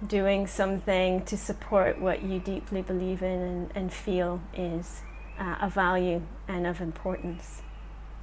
Doing 0.08 0.48
something 0.48 1.26
to 1.26 1.36
support 1.36 2.00
what 2.00 2.24
you 2.24 2.40
deeply 2.40 2.82
believe 2.82 3.22
in 3.22 3.42
and, 3.42 3.72
and 3.76 3.94
feel 3.94 4.42
is 4.54 5.02
uh, 5.38 5.58
a 5.60 5.70
value 5.70 6.22
and 6.48 6.66
of 6.66 6.80
importance, 6.80 7.62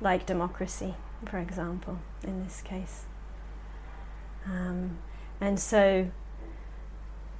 like 0.01 0.27
democracy, 0.27 0.95
for 1.27 1.39
example, 1.39 1.99
in 2.23 2.45
this 2.45 2.63
case. 2.63 3.05
Um, 4.47 4.99
and 5.41 5.59
so 5.59 6.11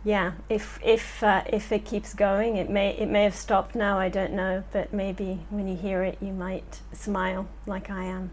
yeah, 0.05 0.33
if 0.49 0.79
if 0.83 1.23
uh, 1.23 1.43
if 1.47 1.73
it 1.73 1.85
keeps 1.85 2.15
going, 2.15 2.57
it 2.57 2.71
may 2.71 2.91
it 2.97 3.09
may 3.09 3.25
have 3.25 3.35
stopped 3.35 3.75
now. 3.75 3.99
I 3.99 4.09
don't 4.09 4.33
know, 4.33 4.65
but 4.73 4.93
maybe 4.93 5.41
when 5.51 5.67
you 5.69 5.77
hear 5.77 6.03
it, 6.03 6.19
you 6.21 6.33
might 6.33 6.81
smile 6.93 7.49
like 7.67 7.91
I 7.91 8.05
am. 8.05 8.31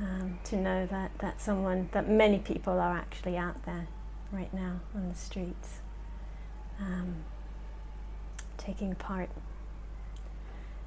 Um, 0.00 0.38
to 0.44 0.56
know 0.56 0.86
that 0.86 1.12
that 1.18 1.40
someone 1.40 1.88
that 1.92 2.08
many 2.08 2.38
people 2.38 2.78
are 2.78 2.96
actually 2.96 3.36
out 3.36 3.64
there 3.64 3.86
right 4.32 4.52
now 4.52 4.80
on 4.94 5.08
the 5.08 5.14
streets, 5.14 5.80
um, 6.80 7.24
taking 8.58 8.94
part. 8.94 9.30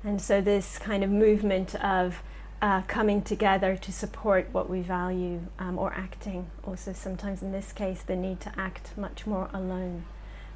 And 0.07 0.21
so 0.21 0.39
this 0.39 0.77
kind 0.77 1.03
of 1.03 1.09
movement 1.09 1.75
of 1.75 2.23
uh, 2.61 2.81
coming 2.83 3.21
together 3.21 3.75
to 3.75 3.91
support 3.91 4.47
what 4.53 4.69
we 4.69 4.79
value 4.79 5.41
um, 5.59 5.77
or 5.77 5.91
acting. 5.91 6.49
Also, 6.63 6.93
sometimes 6.93 7.41
in 7.41 7.51
this 7.51 7.73
case, 7.73 8.03
the 8.03 8.15
need 8.15 8.39
to 8.39 8.53
act 8.57 8.97
much 8.97 9.27
more 9.27 9.49
alone 9.53 10.05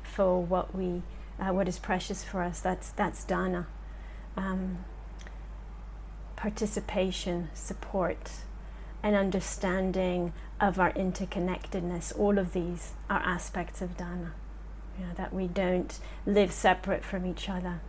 for 0.03 0.41
what 0.41 0.73
we, 0.73 1.01
uh, 1.37 1.51
what 1.51 1.67
is 1.67 1.79
precious 1.79 2.23
for 2.23 2.41
us. 2.41 2.61
That's 2.61 2.91
that's 2.91 3.25
dana. 3.25 3.67
Um, 4.37 4.85
participation, 6.37 7.49
support, 7.53 8.31
and 9.03 9.17
understanding 9.17 10.31
of 10.61 10.79
our 10.79 10.93
interconnectedness. 10.93 12.17
All 12.17 12.37
of 12.37 12.53
these 12.53 12.93
are 13.09 13.19
aspects 13.19 13.81
of 13.81 13.97
dana. 13.97 14.31
You 14.97 15.07
know, 15.07 15.13
that 15.15 15.33
we 15.33 15.47
don't 15.47 15.99
live 16.25 16.53
separate 16.53 17.03
from 17.03 17.25
each 17.25 17.49
other, 17.49 17.81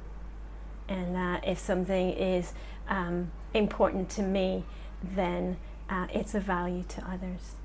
and 0.88 1.14
that 1.14 1.46
if 1.46 1.58
something 1.58 2.10
is 2.10 2.52
um, 2.88 3.30
important 3.54 4.10
to 4.10 4.22
me, 4.22 4.64
then 5.02 5.56
uh, 5.88 6.06
it's 6.12 6.34
a 6.34 6.40
value 6.40 6.84
to 6.88 7.04
others. 7.08 7.56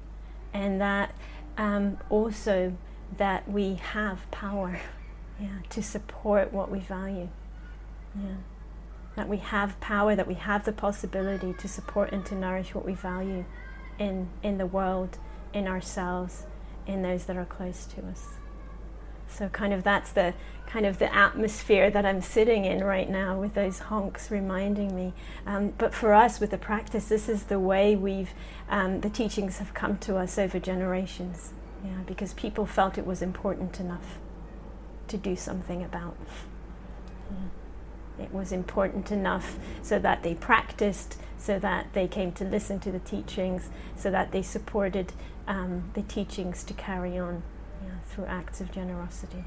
And 0.54 0.82
that 0.82 1.14
um, 1.58 1.98
also 2.10 2.76
that 3.18 3.50
we 3.50 3.76
have 3.76 4.30
power 4.32 4.80
yeah, 5.40 5.60
to 5.70 5.84
support 5.84 6.52
what 6.52 6.70
we 6.70 6.80
value. 6.80 7.30
Yeah. 8.16 8.36
That 9.16 9.28
we 9.28 9.38
have 9.38 9.80
power, 9.80 10.16
that 10.16 10.28
we 10.28 10.36
have 10.36 10.66
the 10.66 10.72
possibility 10.72 11.54
to 11.54 11.68
support 11.68 12.12
and 12.12 12.26
to 12.28 12.36
nourish 12.36 12.76
what 12.76 12.86
we 12.86 12.94
value 12.94 13.46
in, 13.98 14.30
in 14.44 14.58
the 14.58 14.68
world, 14.68 15.18
in 15.54 15.68
ourselves, 15.68 16.46
in 16.86 17.02
those 17.02 17.26
that 17.26 17.36
are 17.36 17.46
close 17.46 17.86
to 17.88 18.06
us. 18.08 18.38
So 19.30 19.50
kind 19.50 19.74
of 19.74 19.84
that's 19.84 20.12
the 20.12 20.34
kind 20.68 20.86
of 20.86 21.00
the 21.00 21.14
atmosphere 21.16 21.90
that 21.90 22.06
I'm 22.06 22.22
sitting 22.22 22.66
in 22.66 22.84
right 22.84 23.10
now 23.10 23.40
with 23.40 23.54
those 23.54 23.80
honks 23.80 24.30
reminding 24.30 24.96
me. 24.96 25.14
Um, 25.46 25.74
but 25.78 25.94
for 25.94 26.14
us 26.14 26.40
with 26.40 26.52
the 26.52 26.58
practice, 26.58 27.08
this 27.08 27.30
is 27.30 27.46
the 27.46 27.60
way 27.60 27.96
we've 27.96 28.34
um, 28.70 29.02
the 29.02 29.10
teachings 29.10 29.60
have 29.60 29.74
come 29.74 29.98
to 30.00 30.18
us 30.18 30.38
over 30.38 30.60
generations. 30.60 31.54
Yeah, 31.84 32.00
because 32.06 32.34
people 32.34 32.66
felt 32.66 32.98
it 32.98 33.06
was 33.06 33.22
important 33.22 33.80
enough 33.80 34.18
to 35.08 35.18
do 35.18 35.36
something 35.36 35.84
about. 35.84 36.18
Yeah. 37.32 38.26
It 38.26 38.34
was 38.34 38.52
important 38.52 39.12
enough 39.12 39.58
so 39.82 40.00
that 40.00 40.24
they 40.24 40.34
practiced, 40.34 41.18
so 41.38 41.60
that 41.60 41.94
they 41.94 42.08
came 42.08 42.32
to 42.34 42.44
listen 42.44 42.80
to 42.80 42.92
the 42.92 43.00
teachings, 43.00 43.70
so 43.96 44.10
that 44.12 44.32
they 44.32 44.42
supported 44.42 45.14
um, 45.48 45.92
the 45.94 46.02
teachings 46.02 46.64
to 46.66 46.74
carry 46.74 47.18
on 47.18 47.44
through 48.18 48.26
acts 48.26 48.60
of 48.60 48.72
generosity. 48.72 49.44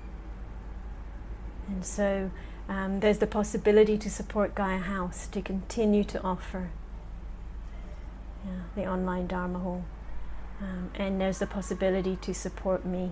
And 1.67 1.85
so 1.85 2.31
um, 2.69 3.01
there's 3.01 3.19
the 3.19 3.27
possibility 3.27 3.99
to 3.99 4.09
support 4.09 4.55
Gaia 4.55 4.79
House 4.79 5.27
to 5.33 5.43
continue 5.43 6.05
to 6.05 6.23
offer 6.23 6.71
yeah, 8.47 8.53
the 8.77 8.87
online 8.87 9.27
Dharma 9.27 9.59
Hall. 9.59 9.85
Um, 10.61 10.91
and 10.95 11.21
there's 11.21 11.41
the 11.41 11.49
possibility 11.49 12.17
to 12.23 12.33
support 12.33 12.87
me 12.87 13.11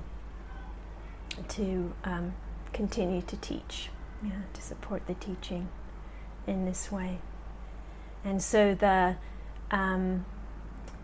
to 1.48 1.92
um, 2.04 2.34
continue 2.72 3.22
to 3.22 3.36
teach, 3.36 3.90
yeah, 4.22 4.42
to 4.52 4.62
support 4.62 5.08
the 5.08 5.14
teaching 5.14 5.68
in 6.46 6.66
this 6.66 6.92
way. 6.92 7.18
And 8.24 8.40
so 8.40 8.76
the 8.76 9.16
um, 9.72 10.24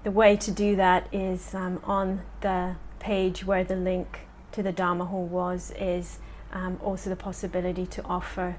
the 0.05 0.11
way 0.11 0.37
to 0.37 0.51
do 0.51 0.77
that 0.77 1.09
is 1.13 1.55
um, 1.55 1.81
on 1.85 2.21
the 2.41 2.77
page 3.01 3.45
where 3.45 3.65
the 3.65 3.77
link 3.77 4.21
to 4.55 4.63
the 4.63 4.73
Dharma 4.73 5.05
Hall 5.05 5.27
was 5.27 5.73
is 5.79 6.21
um, 6.53 6.79
also 6.83 7.11
the 7.11 7.17
possibility 7.17 7.87
to 7.87 8.05
offer 8.05 8.57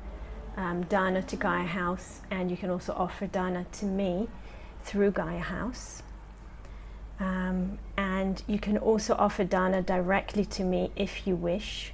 um, 0.57 0.83
dana 0.83 1.21
to 1.23 1.35
Gaia 1.37 1.65
House, 1.65 2.21
and 2.29 2.51
you 2.51 2.57
can 2.57 2.69
also 2.69 2.93
offer 2.93 3.27
dana 3.27 3.65
to 3.73 3.85
me 3.85 4.27
through 4.83 5.11
Gaia 5.11 5.39
House. 5.39 6.03
Um, 7.17 7.79
and 7.95 8.43
you 8.45 8.59
can 8.59 8.77
also 8.77 9.15
offer 9.15 9.45
dana 9.45 9.81
directly 9.81 10.43
to 10.45 10.63
me 10.63 10.91
if 10.97 11.25
you 11.25 11.35
wish. 11.35 11.93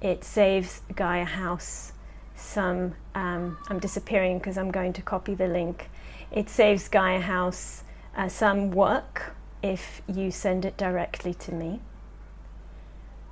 It 0.00 0.24
saves 0.24 0.80
Gaia 0.94 1.24
House 1.24 1.92
some. 2.34 2.94
Um, 3.14 3.58
I'm 3.68 3.78
disappearing 3.78 4.38
because 4.38 4.56
I'm 4.56 4.70
going 4.70 4.94
to 4.94 5.02
copy 5.02 5.34
the 5.34 5.48
link. 5.48 5.90
It 6.30 6.48
saves 6.48 6.88
Gaia 6.88 7.20
House 7.20 7.84
uh, 8.16 8.28
some 8.28 8.70
work 8.70 9.34
if 9.62 10.00
you 10.06 10.30
send 10.30 10.64
it 10.64 10.78
directly 10.78 11.34
to 11.34 11.52
me. 11.52 11.80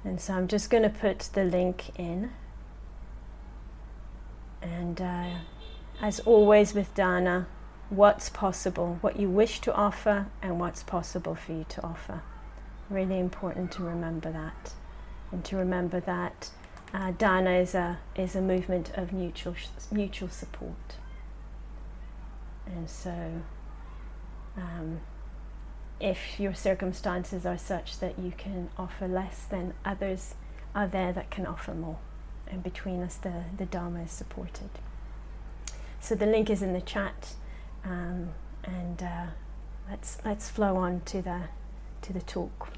And 0.04 0.20
so 0.20 0.34
I'm 0.34 0.48
just 0.48 0.68
going 0.68 0.82
to 0.82 0.90
put 0.90 1.30
the 1.32 1.44
link 1.44 1.98
in. 1.98 2.30
And 4.60 5.00
uh, 5.00 5.38
as 6.00 6.20
always 6.20 6.74
with 6.74 6.94
Dana, 6.94 7.46
what's 7.88 8.28
possible, 8.28 8.98
what 9.00 9.18
you 9.18 9.28
wish 9.30 9.60
to 9.60 9.74
offer, 9.74 10.26
and 10.42 10.60
what's 10.60 10.82
possible 10.82 11.34
for 11.34 11.52
you 11.52 11.64
to 11.70 11.82
offer. 11.82 12.22
Really 12.90 13.18
important 13.18 13.72
to 13.72 13.82
remember 13.82 14.30
that. 14.30 14.74
And 15.32 15.44
to 15.46 15.56
remember 15.56 16.00
that 16.00 16.50
uh, 16.92 17.12
Dana 17.12 17.52
is 17.52 17.74
a, 17.74 17.98
is 18.14 18.36
a 18.36 18.42
movement 18.42 18.90
of 18.94 19.12
mutual, 19.12 19.54
mutual 19.90 20.28
support. 20.28 20.96
And 22.66 22.88
so, 22.88 23.42
um, 24.56 25.00
if 26.00 26.38
your 26.38 26.54
circumstances 26.54 27.46
are 27.46 27.58
such 27.58 27.98
that 28.00 28.18
you 28.18 28.32
can 28.36 28.68
offer 28.76 29.06
less, 29.06 29.46
then 29.48 29.74
others 29.84 30.34
are 30.74 30.86
there 30.86 31.12
that 31.12 31.30
can 31.30 31.46
offer 31.46 31.72
more. 31.72 31.98
And 32.48 32.62
between 32.62 33.02
us, 33.02 33.16
the, 33.16 33.44
the 33.56 33.64
Dharma 33.64 34.02
is 34.02 34.10
supported. 34.10 34.70
So 36.00 36.14
the 36.14 36.26
link 36.26 36.50
is 36.50 36.62
in 36.62 36.72
the 36.72 36.80
chat, 36.80 37.34
um, 37.84 38.30
and 38.62 39.02
uh, 39.02 39.26
let's 39.88 40.18
let's 40.24 40.50
flow 40.50 40.76
on 40.76 41.00
to 41.06 41.22
the 41.22 41.44
to 42.02 42.12
the 42.12 42.20
talk. 42.20 42.68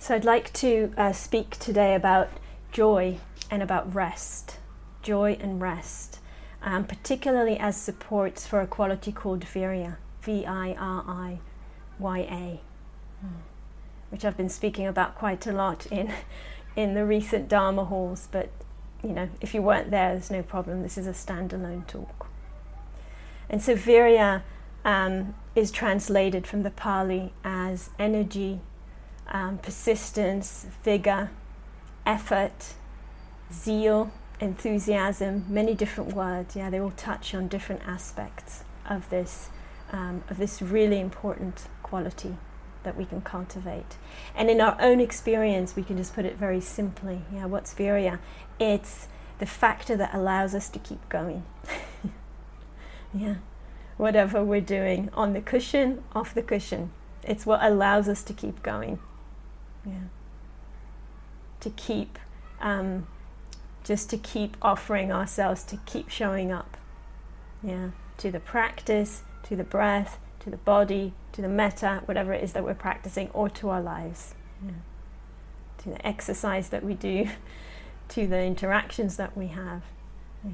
So 0.00 0.16
I'd 0.16 0.24
like 0.24 0.52
to 0.54 0.92
uh, 0.96 1.12
speak 1.12 1.58
today 1.58 1.94
about 1.94 2.30
joy 2.72 3.18
and 3.50 3.62
about 3.62 3.94
rest, 3.94 4.56
joy 5.02 5.38
and 5.40 5.60
rest 5.60 6.19
um, 6.62 6.84
particularly 6.84 7.58
as 7.58 7.76
supports 7.76 8.46
for 8.46 8.60
a 8.60 8.66
quality 8.66 9.12
called 9.12 9.44
Virya, 9.44 9.96
V 10.22 10.44
I 10.44 10.72
R 10.72 11.04
I 11.06 11.38
Y 11.98 12.18
A, 12.18 12.60
which 14.10 14.24
I've 14.24 14.36
been 14.36 14.48
speaking 14.48 14.86
about 14.86 15.14
quite 15.14 15.46
a 15.46 15.52
lot 15.52 15.86
in, 15.86 16.12
in 16.76 16.94
the 16.94 17.04
recent 17.04 17.48
Dharma 17.48 17.84
halls. 17.84 18.28
But 18.30 18.50
you 19.02 19.10
know, 19.10 19.30
if 19.40 19.54
you 19.54 19.62
weren't 19.62 19.90
there, 19.90 20.12
there's 20.12 20.30
no 20.30 20.42
problem. 20.42 20.82
This 20.82 20.98
is 20.98 21.06
a 21.06 21.12
standalone 21.12 21.86
talk. 21.86 22.26
And 23.48 23.62
so 23.62 23.74
Virya 23.74 24.42
um, 24.84 25.34
is 25.54 25.70
translated 25.70 26.46
from 26.46 26.62
the 26.62 26.70
Pali 26.70 27.32
as 27.42 27.90
energy, 27.98 28.60
um, 29.28 29.58
persistence, 29.58 30.66
vigor, 30.84 31.30
effort, 32.06 32.74
zeal, 33.52 34.12
enthusiasm, 34.40 35.44
many 35.48 35.74
different 35.74 36.14
words. 36.14 36.56
Yeah, 36.56 36.70
they 36.70 36.80
all 36.80 36.92
touch 36.92 37.34
on 37.34 37.48
different 37.48 37.82
aspects 37.86 38.64
of 38.88 39.08
this 39.10 39.50
um, 39.92 40.22
of 40.28 40.38
this 40.38 40.62
really 40.62 41.00
important 41.00 41.66
quality 41.82 42.36
that 42.82 42.96
we 42.96 43.04
can 43.04 43.20
cultivate. 43.20 43.96
And 44.34 44.48
in 44.48 44.60
our 44.60 44.76
own 44.80 45.00
experience, 45.00 45.76
we 45.76 45.82
can 45.82 45.96
just 45.96 46.14
put 46.14 46.24
it 46.24 46.36
very 46.36 46.60
simply. 46.60 47.22
Yeah, 47.32 47.46
what's 47.46 47.74
virya? 47.74 48.18
It's 48.58 49.08
the 49.38 49.46
factor 49.46 49.96
that 49.96 50.14
allows 50.14 50.54
us 50.54 50.68
to 50.70 50.78
keep 50.78 51.06
going. 51.08 51.44
yeah, 53.14 53.36
whatever 53.96 54.44
we're 54.44 54.60
doing 54.60 55.10
on 55.12 55.32
the 55.32 55.40
cushion, 55.40 56.02
off 56.14 56.32
the 56.32 56.42
cushion, 56.42 56.92
it's 57.22 57.44
what 57.44 57.62
allows 57.62 58.08
us 58.08 58.22
to 58.24 58.32
keep 58.32 58.62
going. 58.62 58.98
Yeah, 59.84 60.08
to 61.60 61.70
keep. 61.70 62.18
Um, 62.60 63.06
just 63.84 64.10
to 64.10 64.18
keep 64.18 64.56
offering 64.62 65.10
ourselves, 65.12 65.64
to 65.64 65.76
keep 65.86 66.08
showing 66.08 66.52
up. 66.52 66.76
Yeah, 67.62 67.90
to 68.18 68.30
the 68.30 68.40
practice, 68.40 69.22
to 69.44 69.56
the 69.56 69.64
breath, 69.64 70.18
to 70.40 70.50
the 70.50 70.56
body, 70.56 71.12
to 71.32 71.42
the 71.42 71.48
metta, 71.48 72.02
whatever 72.06 72.32
it 72.32 72.42
is 72.42 72.52
that 72.52 72.64
we're 72.64 72.74
practicing, 72.74 73.30
or 73.30 73.48
to 73.50 73.68
our 73.68 73.80
lives. 73.80 74.34
Yeah. 74.64 74.72
To 75.78 75.90
the 75.90 76.06
exercise 76.06 76.68
that 76.70 76.84
we 76.84 76.94
do, 76.94 77.28
to 78.10 78.26
the 78.26 78.42
interactions 78.42 79.16
that 79.16 79.36
we 79.36 79.48
have. 79.48 79.82
Yeah. 80.44 80.50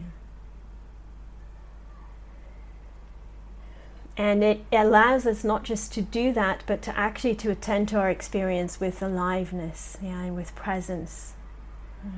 And 4.18 4.42
it 4.42 4.64
allows 4.72 5.26
us 5.26 5.44
not 5.44 5.62
just 5.62 5.92
to 5.92 6.02
do 6.02 6.32
that, 6.32 6.62
but 6.66 6.80
to 6.82 6.98
actually 6.98 7.34
to 7.36 7.50
attend 7.50 7.88
to 7.88 7.98
our 7.98 8.08
experience 8.08 8.80
with 8.80 9.02
aliveness, 9.02 9.98
yeah, 10.02 10.22
and 10.22 10.34
with 10.34 10.54
presence. 10.54 11.34
Yeah. 12.02 12.10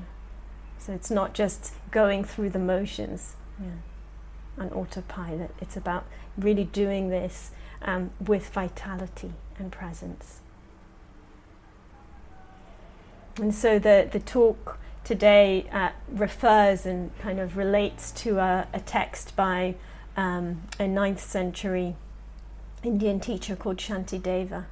So 0.79 0.93
it's 0.93 1.11
not 1.11 1.35
just 1.35 1.75
going 1.91 2.25
through 2.25 2.51
the 2.51 2.59
motions 2.59 3.37
yeah, 3.61 4.63
on 4.63 4.71
autopilot. 4.71 5.55
It's 5.61 5.77
about 5.77 6.07
really 6.37 6.65
doing 6.65 7.11
this 7.11 7.51
um, 7.83 8.11
with 8.21 8.49
vitality 8.49 9.33
and 9.59 9.73
presence. 9.73 10.41
And 13.37 13.55
so 13.55 13.79
the, 13.79 14.09
the 14.11 14.21
talk 14.21 14.79
today 15.05 15.69
uh, 15.73 15.91
refers 16.11 16.87
and 16.87 17.17
kind 17.19 17.39
of 17.39 17.57
relates 17.57 18.11
to 18.13 18.39
a, 18.39 18.67
a 18.73 18.81
text 18.81 19.37
by 19.37 19.77
um, 20.17 20.63
a 20.81 20.85
9th 20.85 21.21
century 21.21 21.97
Indian 22.83 23.21
teacher 23.21 23.57
called 23.57 23.77
Shantideva. 23.77 24.65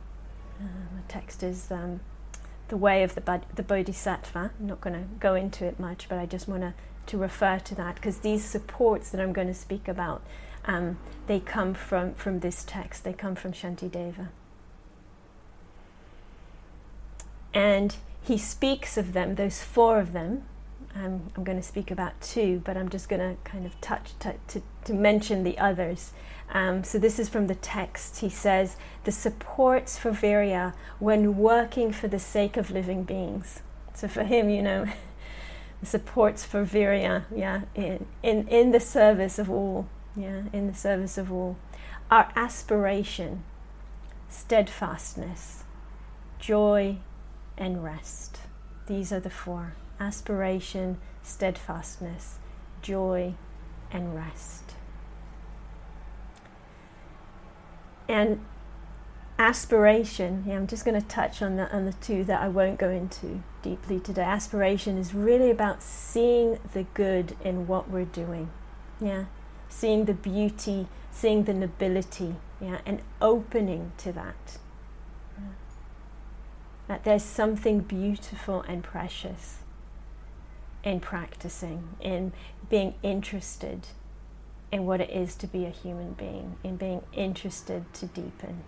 Uh, 0.60 0.64
the 0.96 1.02
text 1.08 1.42
is 1.42 1.70
um, 1.70 2.00
the 2.68 2.76
way 2.76 3.02
of 3.02 3.14
the, 3.14 3.40
the 3.54 3.62
bodhisattva. 3.62 4.50
I'm 4.58 4.66
not 4.66 4.80
going 4.80 4.94
to 4.94 5.08
go 5.20 5.34
into 5.34 5.64
it 5.64 5.78
much, 5.78 6.08
but 6.08 6.18
I 6.18 6.26
just 6.26 6.48
want 6.48 6.62
to 6.62 6.74
to 7.06 7.18
refer 7.18 7.58
to 7.60 7.74
that 7.76 7.94
because 7.94 8.18
these 8.18 8.44
supports 8.44 9.10
that 9.10 9.20
I'm 9.20 9.32
going 9.32 9.46
to 9.46 9.54
speak 9.54 9.88
about, 9.88 10.22
um, 10.64 10.98
they 11.26 11.40
come 11.40 11.74
from, 11.74 12.14
from 12.14 12.40
this 12.40 12.64
text. 12.64 13.04
They 13.04 13.12
come 13.12 13.34
from 13.34 13.52
Shantideva. 13.52 14.28
And 17.54 17.96
he 18.22 18.36
speaks 18.36 18.98
of 18.98 19.12
them, 19.12 19.36
those 19.36 19.62
four 19.62 19.98
of 19.98 20.12
them. 20.12 20.42
Um, 20.94 21.30
I'm 21.36 21.44
going 21.44 21.58
to 21.58 21.66
speak 21.66 21.90
about 21.90 22.20
two, 22.20 22.62
but 22.64 22.76
I'm 22.76 22.88
just 22.88 23.08
going 23.08 23.20
to 23.20 23.36
kind 23.44 23.66
of 23.66 23.80
touch 23.80 24.12
to, 24.20 24.34
to, 24.48 24.62
to 24.84 24.94
mention 24.94 25.44
the 25.44 25.58
others. 25.58 26.12
Um, 26.52 26.84
so 26.84 26.98
this 26.98 27.18
is 27.18 27.28
from 27.28 27.48
the 27.48 27.54
text. 27.54 28.20
He 28.20 28.28
says, 28.28 28.76
the 29.04 29.12
supports 29.12 29.98
for 29.98 30.12
Virya 30.12 30.74
when 30.98 31.36
working 31.36 31.92
for 31.92 32.08
the 32.08 32.18
sake 32.18 32.56
of 32.56 32.70
living 32.70 33.02
beings. 33.02 33.60
So 33.94 34.08
for 34.08 34.24
him, 34.24 34.48
you 34.48 34.62
know, 34.62 34.86
the 35.80 35.86
supports 35.86 36.44
for 36.44 36.64
Virya, 36.64 37.24
yeah, 37.34 37.62
in, 37.74 38.06
in, 38.22 38.46
in 38.48 38.70
the 38.70 38.80
service 38.80 39.38
of 39.38 39.50
all, 39.50 39.88
yeah, 40.14 40.42
in 40.52 40.66
the 40.66 40.74
service 40.74 41.18
of 41.18 41.32
all. 41.32 41.56
Our 42.10 42.30
aspiration, 42.36 43.42
steadfastness, 44.28 45.64
joy, 46.38 46.98
and 47.58 47.82
rest. 47.82 48.40
These 48.86 49.12
are 49.12 49.20
the 49.20 49.30
four 49.30 49.74
aspiration, 49.98 50.98
steadfastness, 51.22 52.38
joy, 52.82 53.34
and 53.90 54.14
rest. 54.14 54.74
And 58.08 58.40
aspiration, 59.38 60.44
yeah, 60.46 60.54
I'm 60.54 60.66
just 60.66 60.84
going 60.84 61.00
to 61.00 61.06
touch 61.06 61.42
on 61.42 61.56
the, 61.56 61.70
on 61.74 61.84
the 61.84 61.92
two 61.94 62.24
that 62.24 62.40
I 62.40 62.48
won't 62.48 62.78
go 62.78 62.90
into 62.90 63.42
deeply 63.62 64.00
today. 64.00 64.22
Aspiration 64.22 64.96
is 64.96 65.14
really 65.14 65.50
about 65.50 65.82
seeing 65.82 66.58
the 66.72 66.84
good 66.94 67.36
in 67.44 67.66
what 67.66 67.90
we're 67.90 68.04
doing. 68.04 68.50
Yeah. 69.00 69.24
Seeing 69.68 70.04
the 70.04 70.14
beauty, 70.14 70.86
seeing 71.10 71.44
the 71.44 71.52
nobility, 71.52 72.36
yeah, 72.60 72.78
and 72.86 73.02
opening 73.20 73.92
to 73.98 74.12
that. 74.12 74.58
Yeah. 75.36 75.48
That 76.88 77.04
there's 77.04 77.24
something 77.24 77.80
beautiful 77.80 78.62
and 78.62 78.82
precious 78.82 79.58
in 80.84 81.00
practicing, 81.00 81.88
in 82.00 82.32
being 82.70 82.94
interested 83.02 83.88
in 84.72 84.86
what 84.86 85.00
it 85.00 85.10
is 85.10 85.34
to 85.36 85.46
be 85.46 85.64
a 85.64 85.70
human 85.70 86.12
being, 86.12 86.56
in 86.64 86.76
being 86.76 87.02
interested 87.12 87.92
to 87.94 88.06
deepen. 88.06 88.64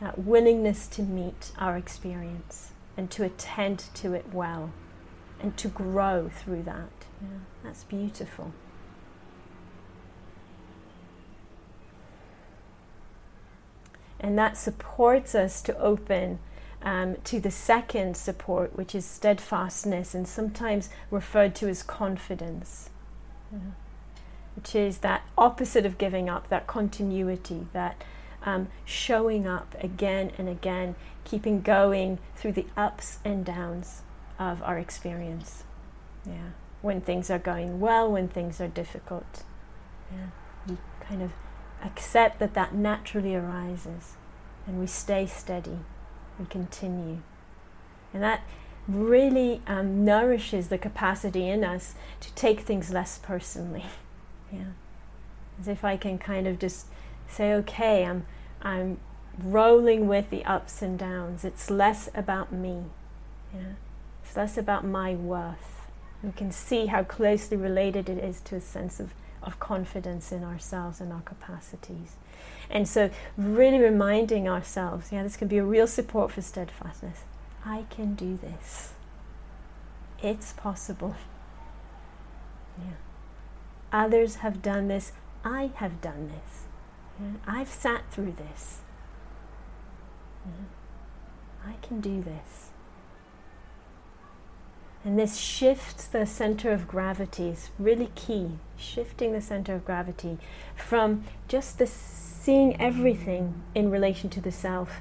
That 0.00 0.18
willingness 0.18 0.86
to 0.88 1.02
meet 1.02 1.52
our 1.58 1.76
experience 1.76 2.72
and 2.96 3.10
to 3.12 3.24
attend 3.24 3.78
to 3.94 4.14
it 4.14 4.26
well 4.32 4.72
and 5.40 5.56
to 5.58 5.68
grow 5.68 6.30
through 6.32 6.62
that. 6.64 6.90
Yeah, 7.20 7.28
that's 7.62 7.84
beautiful. 7.84 8.52
And 14.18 14.38
that 14.38 14.56
supports 14.56 15.34
us 15.34 15.60
to 15.62 15.76
open 15.78 16.38
um, 16.80 17.16
to 17.24 17.40
the 17.40 17.50
second 17.50 18.16
support, 18.16 18.76
which 18.76 18.94
is 18.94 19.04
steadfastness 19.04 20.14
and 20.14 20.26
sometimes 20.26 20.90
referred 21.10 21.54
to 21.56 21.68
as 21.68 21.82
confidence, 21.82 22.90
yeah. 23.52 23.58
which 24.56 24.74
is 24.74 24.98
that 24.98 25.22
opposite 25.36 25.86
of 25.86 25.98
giving 25.98 26.28
up, 26.28 26.48
that 26.48 26.66
continuity, 26.66 27.66
that 27.72 28.02
um, 28.44 28.68
showing 28.84 29.46
up 29.46 29.74
again 29.80 30.32
and 30.38 30.48
again, 30.48 30.96
keeping 31.24 31.60
going 31.60 32.18
through 32.34 32.52
the 32.52 32.66
ups 32.76 33.18
and 33.24 33.44
downs 33.44 34.02
of 34.38 34.62
our 34.62 34.78
experience. 34.78 35.64
Yeah, 36.26 36.50
when 36.80 37.00
things 37.00 37.30
are 37.30 37.38
going 37.38 37.80
well, 37.80 38.10
when 38.10 38.28
things 38.28 38.60
are 38.60 38.68
difficult. 38.68 39.44
Yeah, 40.10 40.26
we 40.66 40.76
kind 41.00 41.22
of 41.22 41.32
accept 41.84 42.38
that 42.38 42.54
that 42.54 42.74
naturally 42.74 43.34
arises, 43.34 44.16
and 44.66 44.78
we 44.78 44.86
stay 44.86 45.26
steady 45.26 45.78
We 46.38 46.46
continue. 46.46 47.18
And 48.12 48.22
that 48.22 48.42
really 48.88 49.62
um, 49.66 50.04
nourishes 50.04 50.68
the 50.68 50.78
capacity 50.78 51.48
in 51.48 51.64
us 51.64 51.94
to 52.20 52.32
take 52.34 52.60
things 52.60 52.92
less 52.92 53.18
personally. 53.18 53.84
yeah. 54.52 54.72
As 55.60 55.68
if 55.68 55.84
I 55.84 55.96
can 55.96 56.18
kind 56.18 56.46
of 56.46 56.58
just 56.58 56.86
say, 57.28 57.52
okay, 57.54 58.04
I'm, 58.04 58.26
I'm 58.60 58.98
rolling 59.38 60.08
with 60.08 60.30
the 60.30 60.44
ups 60.44 60.82
and 60.82 60.98
downs. 60.98 61.44
It's 61.44 61.70
less 61.70 62.08
about 62.14 62.52
me. 62.52 62.84
Yeah. 63.54 63.74
It's 64.24 64.36
less 64.36 64.58
about 64.58 64.84
my 64.84 65.14
worth. 65.14 65.86
We 66.22 66.32
can 66.32 66.52
see 66.52 66.86
how 66.86 67.02
closely 67.02 67.56
related 67.56 68.08
it 68.08 68.18
is 68.18 68.40
to 68.42 68.56
a 68.56 68.60
sense 68.60 69.00
of, 69.00 69.12
of 69.42 69.58
confidence 69.58 70.30
in 70.32 70.44
ourselves 70.44 71.00
and 71.00 71.12
our 71.12 71.22
capacities. 71.22 72.16
And 72.70 72.88
so, 72.88 73.10
really 73.36 73.78
reminding 73.78 74.48
ourselves, 74.48 75.12
yeah, 75.12 75.22
this 75.22 75.36
can 75.36 75.48
be 75.48 75.58
a 75.58 75.64
real 75.64 75.86
support 75.86 76.32
for 76.32 76.40
steadfastness. 76.40 77.24
I 77.64 77.84
can 77.90 78.14
do 78.14 78.36
this. 78.36 78.94
It's 80.22 80.52
possible. 80.52 81.16
Yeah. 82.78 82.94
Others 83.92 84.36
have 84.36 84.62
done 84.62 84.88
this. 84.88 85.12
I 85.44 85.72
have 85.74 86.00
done 86.00 86.28
this. 86.28 86.62
Yeah. 87.20 87.32
I've 87.46 87.68
sat 87.68 88.10
through 88.10 88.32
this. 88.32 88.80
Yeah. 90.46 91.68
I 91.68 91.74
can 91.86 92.00
do 92.00 92.22
this. 92.22 92.70
And 95.04 95.18
this 95.18 95.36
shifts 95.36 96.06
the 96.06 96.24
center 96.24 96.70
of 96.70 96.88
gravity, 96.88 97.48
is 97.48 97.70
really 97.78 98.10
key. 98.14 98.52
Shifting 98.76 99.32
the 99.32 99.42
center 99.42 99.74
of 99.74 99.84
gravity 99.84 100.38
from 100.74 101.24
just 101.46 101.78
the 101.78 101.86
seeing 101.86 102.80
everything 102.80 103.62
in 103.74 103.90
relation 103.90 104.30
to 104.30 104.40
the 104.40 104.52
self 104.52 105.00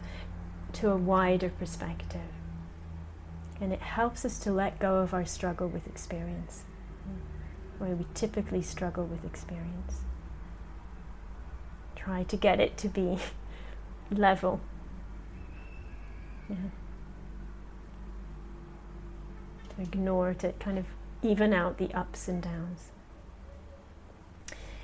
to 0.73 0.91
a 0.91 0.97
wider 0.97 1.49
perspective. 1.49 2.40
And 3.61 3.71
it 3.71 3.79
helps 3.79 4.25
us 4.25 4.39
to 4.39 4.51
let 4.51 4.79
go 4.79 4.97
of 4.97 5.13
our 5.13 5.23
struggle 5.23 5.67
with 5.67 5.85
experience, 5.85 6.63
where 7.77 7.91
we 7.91 8.07
typically 8.15 8.63
struggle 8.63 9.05
with 9.05 9.23
experience. 9.23 10.01
Try 11.95 12.23
to 12.23 12.35
get 12.35 12.59
it 12.59 12.75
to 12.77 12.89
be 12.89 13.19
level. 14.11 14.59
Yeah. 16.49 16.55
To 19.75 19.81
ignore, 19.81 20.33
to 20.33 20.53
kind 20.53 20.79
of 20.79 20.87
even 21.21 21.53
out 21.53 21.77
the 21.77 21.93
ups 21.93 22.27
and 22.27 22.41
downs. 22.41 22.89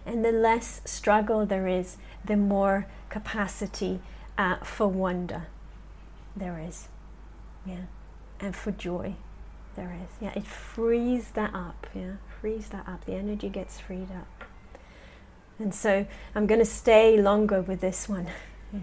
And 0.05 0.23
the 0.23 0.31
less 0.31 0.81
struggle 0.85 1.45
there 1.45 1.67
is, 1.67 1.97
the 2.23 2.37
more 2.37 2.87
capacity 3.09 3.99
uh, 4.37 4.57
for 4.57 4.87
wonder 4.87 5.47
there 6.35 6.59
is. 6.59 6.87
Yeah. 7.65 7.85
And 8.39 8.55
for 8.55 8.71
joy 8.71 9.15
there 9.77 9.95
is. 10.03 10.09
Yeah. 10.19 10.33
It 10.35 10.45
frees 10.45 11.29
that 11.31 11.53
up. 11.53 11.87
Yeah. 11.95 12.13
Frees 12.41 12.69
that 12.69 12.87
up. 12.87 13.05
The 13.05 13.13
energy 13.13 13.47
gets 13.47 13.79
freed 13.79 14.11
up. 14.11 14.43
And 15.59 15.73
so 15.73 16.05
I'm 16.35 16.45
going 16.45 16.59
to 16.59 16.65
stay 16.65 17.19
longer 17.21 17.61
with 17.61 17.79
this 17.79 18.09
one. 18.09 18.27
Yeah. 18.73 18.79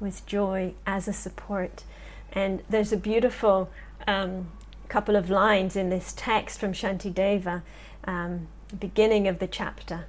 With 0.00 0.26
joy 0.26 0.74
as 0.86 1.06
a 1.06 1.12
support. 1.12 1.84
And 2.32 2.62
there's 2.68 2.92
a 2.92 2.96
beautiful 2.96 3.70
um, 4.06 4.50
couple 4.88 5.16
of 5.16 5.30
lines 5.30 5.76
in 5.76 5.90
this 5.90 6.12
text 6.16 6.58
from 6.58 6.72
Shantideva, 6.72 7.62
um, 8.04 8.48
beginning 8.78 9.28
of 9.28 9.38
the 9.38 9.46
chapter 9.46 10.06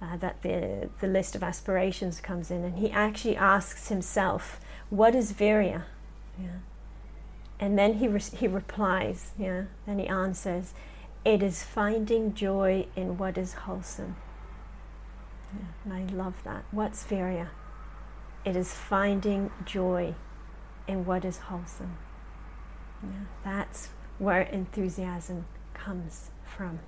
uh, 0.00 0.16
that 0.16 0.42
the, 0.42 0.88
the 1.00 1.06
list 1.06 1.34
of 1.34 1.42
aspirations 1.42 2.20
comes 2.20 2.50
in, 2.50 2.64
and 2.64 2.78
he 2.78 2.90
actually 2.90 3.36
asks 3.36 3.88
himself, 3.88 4.60
What 4.90 5.14
is 5.14 5.32
Virya? 5.32 5.84
Yeah. 6.38 6.48
And 7.64 7.78
then 7.78 7.94
he, 7.94 8.08
re- 8.08 8.20
he 8.20 8.46
replies, 8.46 9.32
yeah, 9.38 9.62
and 9.86 9.98
he 9.98 10.06
answers, 10.06 10.74
It 11.24 11.42
is 11.42 11.62
finding 11.62 12.34
joy 12.34 12.88
in 12.94 13.16
what 13.16 13.38
is 13.38 13.54
wholesome. 13.54 14.16
Yeah, 15.50 15.66
and 15.82 15.92
I 15.94 16.14
love 16.14 16.34
that. 16.44 16.66
What's 16.72 17.04
Virya? 17.04 17.48
It 18.44 18.54
is 18.54 18.74
finding 18.74 19.50
joy 19.64 20.14
in 20.86 21.06
what 21.06 21.24
is 21.24 21.38
wholesome. 21.38 21.96
Yeah, 23.02 23.08
that's 23.42 23.88
where 24.18 24.42
enthusiasm 24.42 25.46
comes 25.72 26.30
from 26.44 26.80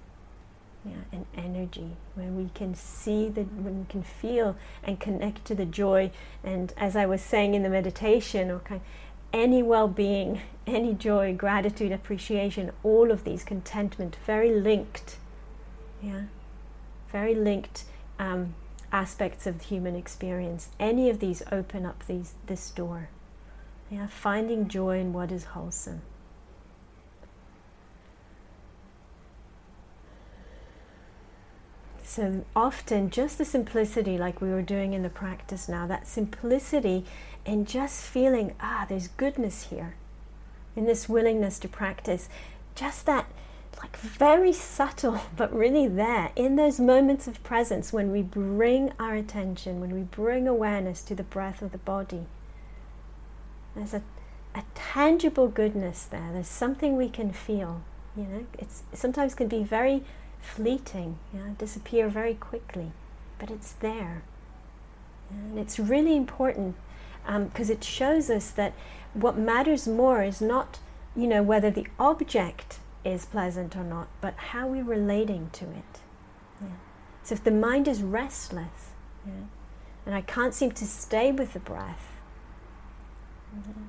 yeah, 0.86 0.96
and 1.12 1.26
energy, 1.36 1.96
when 2.14 2.36
we 2.36 2.50
can 2.54 2.74
see 2.74 3.28
the, 3.28 3.42
when 3.42 3.80
we 3.80 3.84
can 3.88 4.02
feel 4.02 4.56
and 4.82 5.00
connect 5.00 5.44
to 5.46 5.54
the 5.54 5.64
joy. 5.64 6.10
And 6.44 6.72
as 6.76 6.96
I 6.96 7.06
was 7.06 7.22
saying 7.22 7.54
in 7.54 7.62
the 7.62 7.68
meditation, 7.68 8.50
okay, 8.50 8.80
any 9.36 9.62
well-being, 9.62 10.40
any 10.66 10.94
joy, 10.94 11.34
gratitude, 11.34 11.92
appreciation, 11.92 12.72
all 12.82 13.10
of 13.10 13.24
these 13.24 13.44
contentment, 13.44 14.16
very 14.24 14.50
linked, 14.50 15.18
yeah, 16.02 16.22
very 17.12 17.34
linked 17.34 17.84
um, 18.18 18.54
aspects 18.90 19.46
of 19.46 19.58
the 19.58 19.64
human 19.66 19.94
experience. 19.94 20.70
Any 20.80 21.10
of 21.10 21.20
these 21.20 21.42
open 21.52 21.84
up 21.84 22.06
these 22.06 22.32
this 22.46 22.70
door, 22.70 23.10
yeah, 23.90 24.06
finding 24.06 24.68
joy 24.68 24.98
in 24.98 25.12
what 25.12 25.30
is 25.30 25.44
wholesome. 25.44 26.00
So 32.16 32.46
often, 32.56 33.10
just 33.10 33.36
the 33.36 33.44
simplicity, 33.44 34.16
like 34.16 34.40
we 34.40 34.48
were 34.48 34.62
doing 34.62 34.94
in 34.94 35.02
the 35.02 35.10
practice 35.10 35.68
now, 35.68 35.86
that 35.86 36.08
simplicity 36.08 37.04
and 37.44 37.68
just 37.68 38.02
feeling, 38.02 38.54
ah, 38.58 38.86
there's 38.88 39.08
goodness 39.08 39.64
here, 39.64 39.96
in 40.74 40.86
this 40.86 41.10
willingness 41.10 41.58
to 41.58 41.68
practice, 41.68 42.30
just 42.74 43.04
that, 43.04 43.26
like 43.76 43.98
very 43.98 44.54
subtle, 44.54 45.20
but 45.36 45.54
really 45.54 45.86
there, 45.88 46.32
in 46.36 46.56
those 46.56 46.80
moments 46.80 47.26
of 47.26 47.42
presence 47.42 47.92
when 47.92 48.10
we 48.10 48.22
bring 48.22 48.92
our 48.98 49.14
attention, 49.14 49.78
when 49.78 49.94
we 49.94 50.00
bring 50.00 50.48
awareness 50.48 51.02
to 51.02 51.14
the 51.14 51.22
breath 51.22 51.60
of 51.60 51.70
the 51.70 51.76
body. 51.76 52.24
There's 53.74 53.92
a, 53.92 54.00
a 54.54 54.62
tangible 54.74 55.48
goodness 55.48 56.04
there. 56.04 56.30
There's 56.32 56.48
something 56.48 56.96
we 56.96 57.10
can 57.10 57.30
feel. 57.30 57.82
You 58.16 58.22
know, 58.22 58.46
it's 58.58 58.84
sometimes 58.94 59.34
can 59.34 59.48
be 59.48 59.62
very 59.62 60.02
fleeting, 60.46 61.18
yeah, 61.34 61.50
disappear 61.58 62.08
very 62.08 62.34
quickly, 62.34 62.92
but 63.38 63.50
it's 63.50 63.72
there. 63.72 64.22
And 65.30 65.58
it's 65.58 65.78
really 65.78 66.16
important 66.16 66.76
because 67.26 67.70
um, 67.70 67.76
it 67.76 67.84
shows 67.84 68.30
us 68.30 68.50
that 68.52 68.72
what 69.12 69.36
matters 69.36 69.88
more 69.88 70.22
is 70.22 70.40
not, 70.40 70.78
you 71.16 71.26
know, 71.26 71.42
whether 71.42 71.70
the 71.70 71.86
object 71.98 72.78
is 73.04 73.24
pleasant 73.24 73.76
or 73.76 73.84
not, 73.84 74.08
but 74.20 74.34
how 74.36 74.66
we're 74.68 74.84
relating 74.84 75.50
to 75.52 75.64
it. 75.64 76.00
Yeah. 76.60 76.68
So 77.22 77.34
if 77.34 77.44
the 77.44 77.50
mind 77.50 77.88
is 77.88 78.02
restless, 78.02 78.92
yeah, 79.26 79.32
and 80.04 80.14
I 80.14 80.20
can't 80.20 80.54
seem 80.54 80.70
to 80.72 80.86
stay 80.86 81.32
with 81.32 81.52
the 81.52 81.60
breath, 81.60 82.06
mm-hmm. 83.56 83.82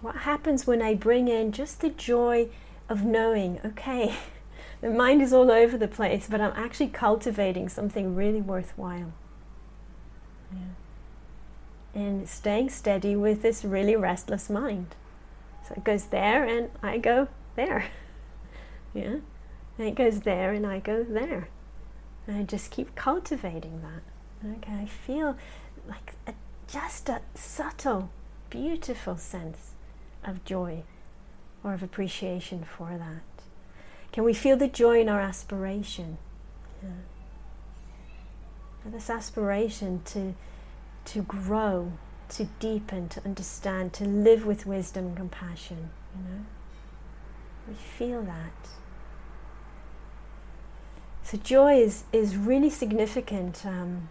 what 0.00 0.16
happens 0.16 0.66
when 0.66 0.80
I 0.80 0.94
bring 0.94 1.28
in 1.28 1.52
just 1.52 1.80
the 1.82 1.90
joy 1.90 2.48
of 2.90 3.04
knowing, 3.04 3.60
okay, 3.64 4.16
the 4.82 4.90
mind 4.90 5.22
is 5.22 5.32
all 5.32 5.50
over 5.50 5.78
the 5.78 5.88
place, 5.88 6.26
but 6.28 6.40
I'm 6.40 6.52
actually 6.56 6.88
cultivating 6.88 7.68
something 7.68 8.14
really 8.14 8.40
worthwhile. 8.40 9.12
Yeah. 10.52 10.58
And 11.94 12.28
staying 12.28 12.70
steady 12.70 13.14
with 13.14 13.42
this 13.42 13.64
really 13.64 13.96
restless 13.96 14.50
mind. 14.50 14.96
So 15.66 15.74
it 15.76 15.84
goes 15.84 16.06
there 16.06 16.44
and 16.44 16.70
I 16.82 16.98
go 16.98 17.28
there. 17.54 17.86
yeah. 18.94 19.18
And 19.78 19.88
it 19.88 19.94
goes 19.94 20.20
there 20.20 20.52
and 20.52 20.66
I 20.66 20.80
go 20.80 21.04
there. 21.04 21.48
And 22.26 22.36
I 22.36 22.42
just 22.42 22.70
keep 22.70 22.94
cultivating 22.96 23.82
that. 23.82 24.52
Okay, 24.56 24.82
I 24.82 24.86
feel 24.86 25.36
like 25.88 26.14
a, 26.26 26.34
just 26.66 27.08
a 27.08 27.20
subtle, 27.34 28.10
beautiful 28.50 29.16
sense 29.16 29.74
of 30.24 30.44
joy 30.44 30.82
or 31.62 31.74
of 31.74 31.82
appreciation 31.82 32.64
for 32.64 32.96
that? 32.98 33.44
Can 34.12 34.24
we 34.24 34.34
feel 34.34 34.56
the 34.56 34.68
joy 34.68 35.00
in 35.00 35.08
our 35.08 35.20
aspiration? 35.20 36.18
Yeah. 36.82 36.90
this 38.86 39.10
aspiration 39.10 40.02
to, 40.06 40.34
to 41.04 41.22
grow 41.22 41.92
to 42.30 42.44
deepen, 42.58 43.08
to 43.08 43.24
understand, 43.24 43.92
to 43.94 44.04
live 44.04 44.46
with 44.46 44.64
wisdom 44.66 45.06
and 45.06 45.16
compassion, 45.16 45.90
you 46.14 46.22
know. 46.22 46.44
We 47.68 47.74
feel 47.74 48.22
that. 48.22 48.52
So 51.22 51.36
joy 51.38 51.80
is, 51.80 52.04
is 52.12 52.36
really 52.36 52.70
significant 52.70 53.64
um, 53.66 54.08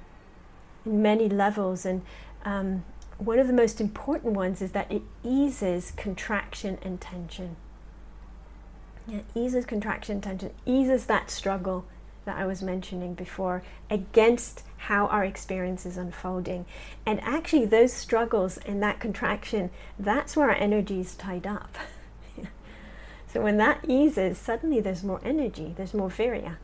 in 0.85 1.01
many 1.01 1.27
levels, 1.27 1.85
and 1.85 2.01
um, 2.45 2.83
one 3.20 3.38
of 3.38 3.47
the 3.47 3.53
most 3.53 3.82
important 3.82 4.34
ones 4.34 4.61
is 4.61 4.72
that 4.72 4.89
it 4.91 5.01
eases 5.24 5.91
contraction 5.97 6.78
and 6.82 6.99
tension. 7.01 7.57
Yeah, 9.05 9.22
eases 9.36 9.65
contraction 9.65 10.15
and 10.15 10.24
tension, 10.24 10.51
eases 10.65 11.05
that 11.07 11.30
struggle 11.30 11.86
that 12.24 12.38
I 12.38 12.45
was 12.45 12.61
mentioning 12.61 13.15
before 13.15 13.61
against 13.89 14.63
how 14.78 15.07
our 15.07 15.26
experience 15.26 15.86
is 15.86 15.97
unfolding. 15.97 16.65
And 17.05 17.20
actually, 17.22 17.65
those 17.65 17.91
struggles 17.91 18.57
and 18.59 18.82
that 18.84 19.01
contraction, 19.01 19.70
that's 19.97 20.38
where 20.38 20.49
our 20.49 20.55
energy 20.55 21.01
is 21.01 21.15
tied 21.15 21.45
up. 21.45 21.78
so 23.28 23.41
when 23.41 23.57
that 23.57 23.84
eases, 23.86 24.38
suddenly 24.38 24.80
there's 24.80 25.03
more 25.03 25.20
energy, 25.26 25.74
there's 25.76 25.93
more 25.93 26.09
virya. 26.09 26.55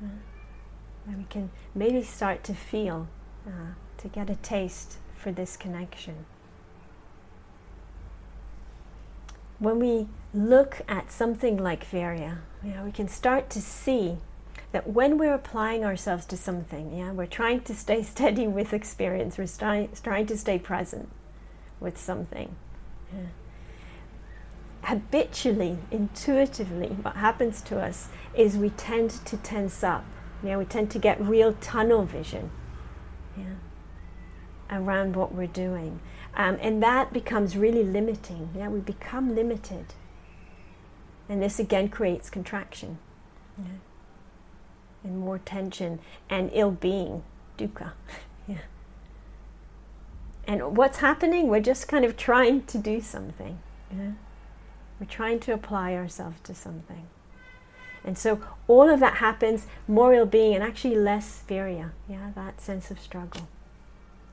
And 0.00 1.18
we 1.18 1.24
can 1.28 1.50
maybe 1.74 2.02
start 2.02 2.44
to 2.44 2.54
feel, 2.54 3.08
uh, 3.46 3.74
to 3.98 4.08
get 4.08 4.30
a 4.30 4.36
taste 4.36 4.98
for 5.24 5.32
this 5.32 5.56
connection. 5.56 6.26
When 9.58 9.78
we 9.78 10.08
look 10.34 10.82
at 10.86 11.10
something 11.10 11.56
like 11.56 11.90
virya, 11.90 12.40
yeah, 12.62 12.84
we 12.84 12.92
can 12.92 13.08
start 13.08 13.48
to 13.50 13.62
see 13.62 14.18
that 14.72 14.86
when 14.86 15.16
we're 15.16 15.32
applying 15.32 15.82
ourselves 15.82 16.26
to 16.26 16.36
something, 16.36 16.94
yeah, 16.94 17.12
we're 17.12 17.24
trying 17.26 17.62
to 17.62 17.74
stay 17.74 18.02
steady 18.14 18.46
with 18.46 18.74
experience, 18.74 19.38
we're 19.38 19.46
trying, 19.46 19.88
trying 20.02 20.26
to 20.26 20.36
stay 20.36 20.58
present 20.58 21.08
with 21.80 21.96
something. 21.96 22.54
Yeah. 23.10 23.28
Habitually, 24.82 25.78
intuitively, 25.90 26.88
what 26.88 27.16
happens 27.16 27.62
to 27.62 27.80
us 27.80 28.08
is 28.34 28.58
we 28.58 28.68
tend 28.68 29.10
to 29.24 29.38
tense 29.38 29.82
up. 29.82 30.04
Yeah, 30.42 30.58
we 30.58 30.66
tend 30.66 30.90
to 30.90 30.98
get 30.98 31.18
real 31.18 31.54
tunnel 31.54 32.04
vision 32.04 32.50
yeah, 33.36 33.44
around 34.74 35.16
what 35.16 35.34
we're 35.34 35.46
doing. 35.46 36.00
Um, 36.36 36.58
and 36.60 36.82
that 36.82 37.12
becomes 37.12 37.56
really 37.56 37.84
limiting. 37.84 38.50
Yeah, 38.56 38.68
we 38.68 38.80
become 38.80 39.34
limited. 39.34 39.94
And 41.28 41.42
this 41.42 41.58
again 41.58 41.88
creates 41.88 42.28
contraction. 42.28 42.98
Yeah 43.56 43.76
and 45.04 45.18
more 45.18 45.38
tension 45.38 46.00
and 46.28 46.50
ill 46.52 46.72
being, 46.72 47.22
dukkha. 47.58 47.92
yeah. 48.48 48.58
And 50.46 50.76
what's 50.76 50.98
happening? 50.98 51.48
We're 51.48 51.60
just 51.60 51.86
kind 51.86 52.04
of 52.04 52.16
trying 52.16 52.64
to 52.64 52.78
do 52.78 53.00
something. 53.00 53.60
Yeah? 53.94 54.12
We're 54.98 55.06
trying 55.06 55.40
to 55.40 55.52
apply 55.52 55.94
ourselves 55.94 56.40
to 56.44 56.54
something. 56.54 57.06
And 58.02 58.18
so 58.18 58.40
all 58.66 58.90
of 58.90 59.00
that 59.00 59.16
happens, 59.16 59.66
more 59.88 60.12
ill 60.12 60.26
being, 60.26 60.54
and 60.54 60.62
actually 60.62 60.96
less 60.96 61.42
virya, 61.48 61.92
yeah, 62.08 62.30
that 62.34 62.60
sense 62.60 62.90
of 62.90 63.00
struggle. 63.00 63.48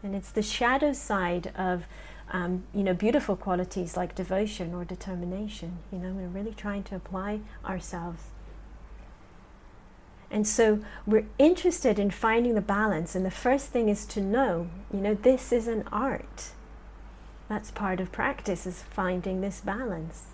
And 0.04 0.16
it's 0.16 0.32
the 0.32 0.42
shadow 0.42 0.94
side 0.94 1.52
of, 1.56 1.86
um, 2.32 2.64
you 2.74 2.84
know, 2.84 2.94
beautiful 2.94 3.36
qualities 3.36 3.96
like 3.96 4.16
devotion 4.16 4.74
or 4.74 4.84
determination. 4.84 5.80
You 5.92 6.00
know, 6.00 6.14
we're 6.14 6.28
really 6.28 6.54
trying 6.54 6.84
to 6.84 6.96
apply 6.96 7.42
ourselves 7.66 8.24
and 10.32 10.48
so 10.48 10.80
we're 11.06 11.26
interested 11.38 12.00
in 12.00 12.10
finding 12.10 12.56
the 12.56 12.62
balance. 12.62 13.16
And 13.16 13.26
the 13.26 13.32
first 13.32 13.68
thing 13.68 13.90
is 13.90 14.06
to 14.08 14.22
know, 14.22 14.70
you 14.92 15.02
know, 15.02 15.14
this 15.14 15.52
is 15.52 15.68
an 15.68 15.84
art. 15.92 16.52
That's 17.50 17.70
part 17.70 18.00
of 18.00 18.14
practice, 18.14 18.66
is 18.66 18.82
finding 18.82 19.42
this 19.42 19.60
balance 19.60 20.28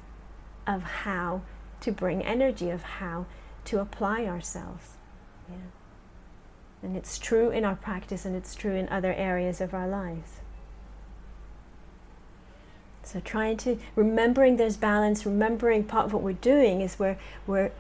of 0.68 0.84
how 0.84 1.42
to 1.82 1.92
bring 1.92 2.22
energy, 2.22 2.70
of 2.70 2.84
how 2.84 3.26
to 3.66 3.80
apply 3.80 4.26
ourselves. 4.26 4.98
Yeah. 5.50 5.56
And 6.88 6.96
it's 6.96 7.20
true 7.20 7.50
in 7.50 7.66
our 7.66 7.76
practice 7.76 8.24
and 8.24 8.34
it's 8.34 8.56
true 8.56 8.74
in 8.74 8.88
other 8.88 9.14
areas 9.14 9.60
of 9.60 9.74
our 9.74 9.90
lives. 9.90 10.40
So 13.04 13.20
trying 13.20 13.58
to 13.58 13.78
remembering 13.94 14.56
there's 14.56 14.78
balance, 14.78 15.26
remembering 15.26 15.84
part 15.84 16.06
of 16.06 16.14
what 16.14 16.24
we're 16.24 16.32
doing 16.32 16.80
is 16.80 16.96
where 16.96 17.20
we're 17.46 17.74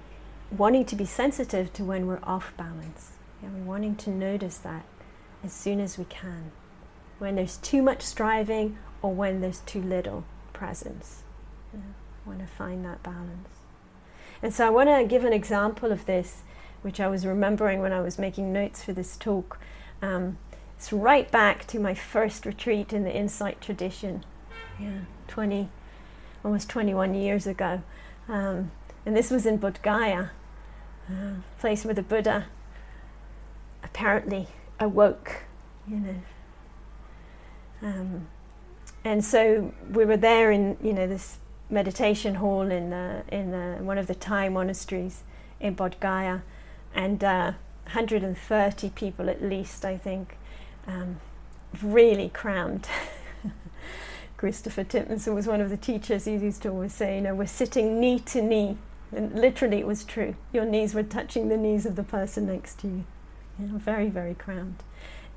wanting 0.51 0.83
to 0.83 0.95
be 0.97 1.05
sensitive 1.05 1.71
to 1.73 1.85
when 1.85 2.05
we're 2.05 2.19
off 2.21 2.51
balance. 2.57 3.13
Yeah, 3.41 3.47
we're 3.55 3.63
wanting 3.63 3.95
to 3.95 4.09
notice 4.09 4.57
that 4.57 4.83
as 5.41 5.53
soon 5.53 5.79
as 5.79 5.97
we 5.97 6.03
can. 6.03 6.51
When 7.17 7.35
there's 7.35 7.55
too 7.55 7.81
much 7.81 8.01
striving 8.01 8.77
or 9.01 9.13
when 9.13 9.39
there's 9.39 9.59
too 9.59 9.81
little 9.81 10.25
presence. 10.51 11.23
Yeah, 11.73 11.79
want 12.25 12.39
to 12.39 12.45
find 12.45 12.83
that 12.83 13.03
balance. 13.03 13.47
And 14.43 14.53
so 14.53 14.67
I 14.67 14.69
want 14.69 14.89
to 14.89 15.05
give 15.07 15.23
an 15.23 15.31
example 15.31 15.93
of 15.93 16.05
this, 16.07 16.43
which 16.87 17.01
I 17.01 17.09
was 17.09 17.25
remembering 17.25 17.81
when 17.81 17.91
I 17.91 17.99
was 17.99 18.17
making 18.17 18.53
notes 18.53 18.81
for 18.81 18.93
this 18.93 19.17
talk. 19.17 19.59
Um, 20.01 20.37
it's 20.77 20.93
right 20.93 21.29
back 21.29 21.67
to 21.67 21.81
my 21.81 21.93
first 21.93 22.45
retreat 22.45 22.93
in 22.93 23.03
the 23.03 23.13
Insight 23.13 23.59
tradition, 23.59 24.23
yeah, 24.79 24.99
20, 25.27 25.67
almost 26.45 26.69
21 26.69 27.13
years 27.13 27.45
ago. 27.45 27.81
Um, 28.29 28.71
and 29.05 29.17
this 29.17 29.29
was 29.29 29.45
in 29.45 29.59
Bodh 29.59 29.81
Gaya, 29.81 30.29
a 31.09 31.35
place 31.59 31.83
where 31.83 31.93
the 31.93 32.01
Buddha 32.01 32.45
apparently 33.83 34.47
awoke, 34.79 35.43
you 35.89 35.97
know. 35.97 36.15
Um, 37.81 38.27
and 39.03 39.25
so 39.25 39.73
we 39.91 40.05
were 40.05 40.15
there 40.15 40.53
in, 40.53 40.77
you 40.81 40.93
know, 40.93 41.05
this 41.05 41.39
meditation 41.69 42.35
hall 42.35 42.71
in 42.71 42.93
uh, 42.93 43.23
in 43.27 43.53
uh, 43.53 43.79
one 43.79 43.97
of 43.97 44.07
the 44.07 44.15
Thai 44.15 44.47
monasteries 44.47 45.23
in 45.59 45.75
Bodh 45.75 45.99
Gaya, 45.99 46.43
and 46.93 47.23
uh, 47.23 47.53
130 47.85 48.89
people 48.91 49.29
at 49.29 49.41
least, 49.41 49.85
I 49.85 49.97
think, 49.97 50.37
um, 50.87 51.19
really 51.81 52.29
crammed. 52.29 52.87
Christopher 54.37 54.83
Titmuss 54.83 55.33
was 55.33 55.47
one 55.47 55.61
of 55.61 55.69
the 55.69 55.77
teachers. 55.77 56.25
He 56.25 56.33
used 56.33 56.61
to 56.63 56.69
always 56.69 56.93
say, 56.93 57.15
you 57.15 57.21
know, 57.21 57.35
we're 57.35 57.47
sitting 57.47 57.99
knee 57.99 58.19
to 58.19 58.41
knee 58.41 58.77
and 59.11 59.39
literally, 59.39 59.77
it 59.77 59.87
was 59.87 60.03
true. 60.03 60.35
Your 60.51 60.65
knees 60.65 60.93
were 60.93 61.03
touching 61.03 61.47
the 61.47 61.57
knees 61.57 61.85
of 61.85 61.95
the 61.95 62.03
person 62.03 62.47
next 62.47 62.79
to 62.79 62.87
you. 62.87 63.05
you 63.59 63.67
know, 63.67 63.77
very, 63.77 64.09
very 64.09 64.33
crammed. 64.33 64.83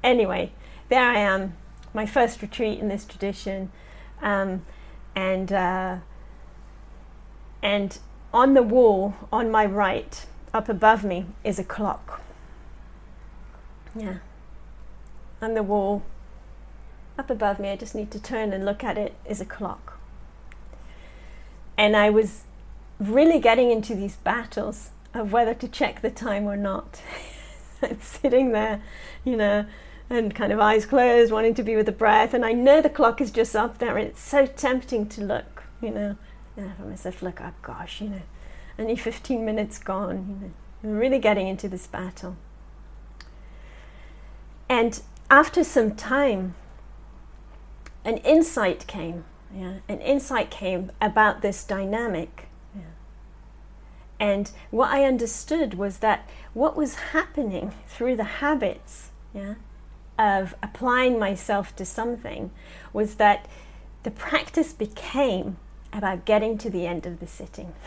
Anyway, 0.03 0.53
there 0.89 1.05
I 1.05 1.19
am, 1.19 1.55
my 1.95 2.07
first 2.07 2.43
retreat 2.43 2.79
in 2.81 2.89
this 2.89 3.05
tradition, 3.05 3.71
um, 4.23 4.65
and 5.15 5.53
uh, 5.53 5.97
and 7.63 7.99
on 8.33 8.55
the 8.55 8.63
wall 8.63 9.15
on 9.33 9.51
my 9.51 9.67
right, 9.67 10.27
up 10.53 10.69
above 10.69 11.05
me, 11.05 11.27
is 11.45 11.59
a 11.59 11.65
clock. 11.65 12.21
Yeah. 13.95 14.17
And 15.41 15.57
the 15.57 15.63
wall, 15.63 16.03
up 17.19 17.31
above 17.31 17.59
me, 17.59 17.71
I 17.71 17.77
just 17.77 17.95
need 17.95 18.11
to 18.13 18.21
turn 18.21 18.53
and 18.53 18.65
look 18.65 18.85
at 18.85 18.99
it, 18.99 19.15
is 19.25 19.41
a 19.41 19.45
clock. 19.45 19.99
And 21.77 21.97
I 21.97 22.11
was 22.11 22.45
really 22.99 23.41
getting 23.41 23.71
into 23.71 23.95
these 23.95 24.17
battles 24.17 24.91
of 25.15 25.33
whether 25.33 25.55
to 25.55 25.69
check 25.69 26.03
the 26.03 26.11
time 26.11 26.45
or 26.45 26.57
not. 26.57 27.01
I'm 27.83 28.01
sitting 28.01 28.53
there, 28.53 28.83
you 29.25 29.37
know, 29.37 29.65
and 30.11 30.35
kind 30.35 30.53
of 30.53 30.61
eyes 30.61 30.85
closed, 30.85 31.33
wanting 31.33 31.55
to 31.55 31.63
be 31.63 31.77
with 31.77 31.87
the 31.87 31.93
breath. 31.93 32.35
And 32.35 32.45
I 32.45 32.53
know 32.53 32.83
the 32.83 32.91
clock 32.91 33.21
is 33.21 33.31
just 33.31 33.57
up 33.57 33.79
there, 33.79 33.97
and 33.97 34.07
it's 34.07 34.21
so 34.21 34.45
tempting 34.45 35.09
to 35.11 35.23
look, 35.23 35.63
you 35.81 35.91
know. 35.91 36.17
And 36.57 36.69
I 36.69 36.73
find 36.73 36.91
myself, 36.91 37.23
look, 37.23 37.41
oh 37.41 37.53
gosh, 37.63 38.01
you 38.01 38.11
know, 38.11 38.23
only 38.81 38.97
15 38.97 39.45
minutes 39.45 39.79
gone, 39.79 40.27
you 40.29 40.47
know. 40.47 40.53
I'm 40.83 40.99
really 40.99 41.19
getting 41.19 41.47
into 41.47 41.69
this 41.69 41.87
battle. 41.87 42.37
And 44.69 45.01
after 45.31 45.63
some 45.63 45.95
time, 45.95 46.55
an 48.05 48.17
insight 48.19 48.87
came. 48.87 49.25
Yeah, 49.55 49.79
an 49.89 50.01
insight 50.01 50.51
came 50.51 50.93
about 51.01 51.43
this 51.43 51.65
dynamic 51.65 52.49
and 54.21 54.53
what 54.71 54.91
I 54.91 55.05
understood 55.05 55.75
was 55.75 55.99
that 55.99 56.29
what 56.53 56.77
was 56.77 56.95
happening 56.97 57.73
through 57.89 58.17
the 58.17 58.25
habits 58.25 59.11
yeah, 59.35 59.55
of 60.19 60.55
applying 60.63 61.19
myself 61.19 61.75
to 61.77 61.87
something 61.87 62.51
was 62.93 63.15
that 63.15 63.49
the 64.03 64.11
practice 64.11 64.75
became 64.75 65.57
about 65.91 66.27
getting 66.27 66.59
to 66.59 66.69
the 66.69 66.87
end 66.87 67.07
of 67.07 67.19
the 67.19 67.27
sitting. 67.27 67.73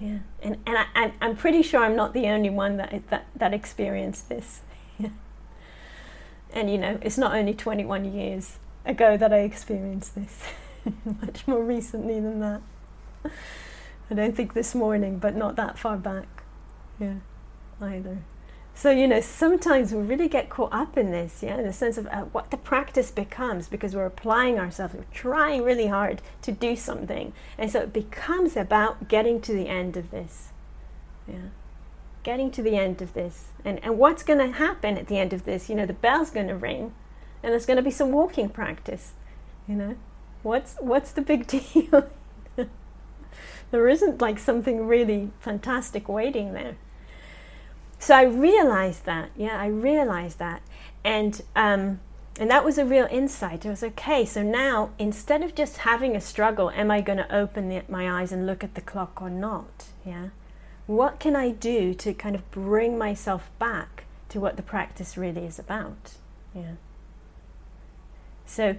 yeah. 0.00 0.18
And, 0.42 0.56
and 0.66 0.78
I, 0.94 1.12
I'm 1.20 1.36
pretty 1.36 1.62
sure 1.62 1.84
I'm 1.84 1.94
not 1.94 2.14
the 2.14 2.26
only 2.26 2.50
one 2.50 2.78
that, 2.78 3.08
that, 3.10 3.26
that 3.36 3.52
experienced 3.52 4.28
this. 4.28 4.62
and 6.52 6.70
you 6.70 6.78
know, 6.78 6.98
it's 7.02 7.18
not 7.18 7.34
only 7.34 7.54
21 7.54 8.12
years 8.12 8.58
ago 8.86 9.16
that 9.16 9.32
I 9.32 9.40
experienced 9.40 10.14
this, 10.14 10.42
much 11.22 11.46
more 11.46 11.62
recently 11.62 12.14
than 12.14 12.40
that. 12.40 12.62
I 14.10 14.14
don't 14.14 14.34
think 14.34 14.54
this 14.54 14.74
morning, 14.74 15.18
but 15.18 15.36
not 15.36 15.56
that 15.56 15.78
far 15.78 15.96
back. 15.96 16.42
Yeah, 16.98 17.16
either. 17.80 18.18
So, 18.80 18.90
you 18.90 19.06
know, 19.06 19.20
sometimes 19.20 19.92
we 19.92 20.00
really 20.00 20.26
get 20.26 20.48
caught 20.48 20.72
up 20.72 20.96
in 20.96 21.10
this, 21.10 21.42
yeah, 21.42 21.58
in 21.58 21.64
the 21.64 21.72
sense 21.72 21.98
of 21.98 22.06
uh, 22.06 22.22
what 22.32 22.50
the 22.50 22.56
practice 22.56 23.10
becomes 23.10 23.68
because 23.68 23.94
we're 23.94 24.06
applying 24.06 24.58
ourselves, 24.58 24.94
we're 24.94 25.04
trying 25.12 25.64
really 25.64 25.88
hard 25.88 26.22
to 26.40 26.50
do 26.50 26.74
something. 26.76 27.34
And 27.58 27.70
so 27.70 27.80
it 27.80 27.92
becomes 27.92 28.56
about 28.56 29.06
getting 29.06 29.42
to 29.42 29.52
the 29.52 29.68
end 29.68 29.98
of 29.98 30.10
this, 30.10 30.52
yeah, 31.28 31.50
getting 32.22 32.50
to 32.52 32.62
the 32.62 32.74
end 32.74 33.02
of 33.02 33.12
this. 33.12 33.48
And, 33.66 33.84
and 33.84 33.98
what's 33.98 34.22
going 34.22 34.38
to 34.38 34.56
happen 34.56 34.96
at 34.96 35.08
the 35.08 35.18
end 35.18 35.34
of 35.34 35.44
this? 35.44 35.68
You 35.68 35.74
know, 35.74 35.84
the 35.84 35.92
bell's 35.92 36.30
going 36.30 36.48
to 36.48 36.56
ring 36.56 36.94
and 37.42 37.52
there's 37.52 37.66
going 37.66 37.76
to 37.76 37.82
be 37.82 37.90
some 37.90 38.12
walking 38.12 38.48
practice, 38.48 39.12
you 39.68 39.74
know. 39.74 39.96
What's, 40.42 40.76
what's 40.80 41.12
the 41.12 41.20
big 41.20 41.46
deal? 41.74 42.08
there 43.72 43.88
isn't 43.90 44.22
like 44.22 44.38
something 44.38 44.86
really 44.86 45.32
fantastic 45.38 46.08
waiting 46.08 46.54
there. 46.54 46.78
So 48.00 48.14
I 48.14 48.22
realized 48.22 49.04
that, 49.04 49.30
yeah, 49.36 49.60
I 49.60 49.66
realized 49.66 50.38
that, 50.38 50.62
and 51.04 51.40
um, 51.54 52.00
and 52.38 52.50
that 52.50 52.64
was 52.64 52.78
a 52.78 52.84
real 52.86 53.06
insight. 53.10 53.66
It 53.66 53.68
was 53.68 53.84
okay. 53.84 54.24
So 54.24 54.42
now, 54.42 54.90
instead 54.98 55.42
of 55.42 55.54
just 55.54 55.78
having 55.78 56.16
a 56.16 56.20
struggle, 56.20 56.70
am 56.70 56.90
I 56.90 57.02
going 57.02 57.18
to 57.18 57.32
open 57.32 57.68
the, 57.68 57.82
my 57.90 58.10
eyes 58.10 58.32
and 58.32 58.46
look 58.46 58.64
at 58.64 58.74
the 58.74 58.80
clock 58.80 59.20
or 59.20 59.28
not? 59.28 59.88
Yeah, 60.04 60.30
what 60.86 61.20
can 61.20 61.36
I 61.36 61.50
do 61.50 61.92
to 61.92 62.14
kind 62.14 62.34
of 62.34 62.50
bring 62.50 62.96
myself 62.96 63.50
back 63.58 64.04
to 64.30 64.40
what 64.40 64.56
the 64.56 64.62
practice 64.62 65.18
really 65.18 65.44
is 65.44 65.58
about? 65.58 66.14
Yeah. 66.54 66.76
So, 68.46 68.76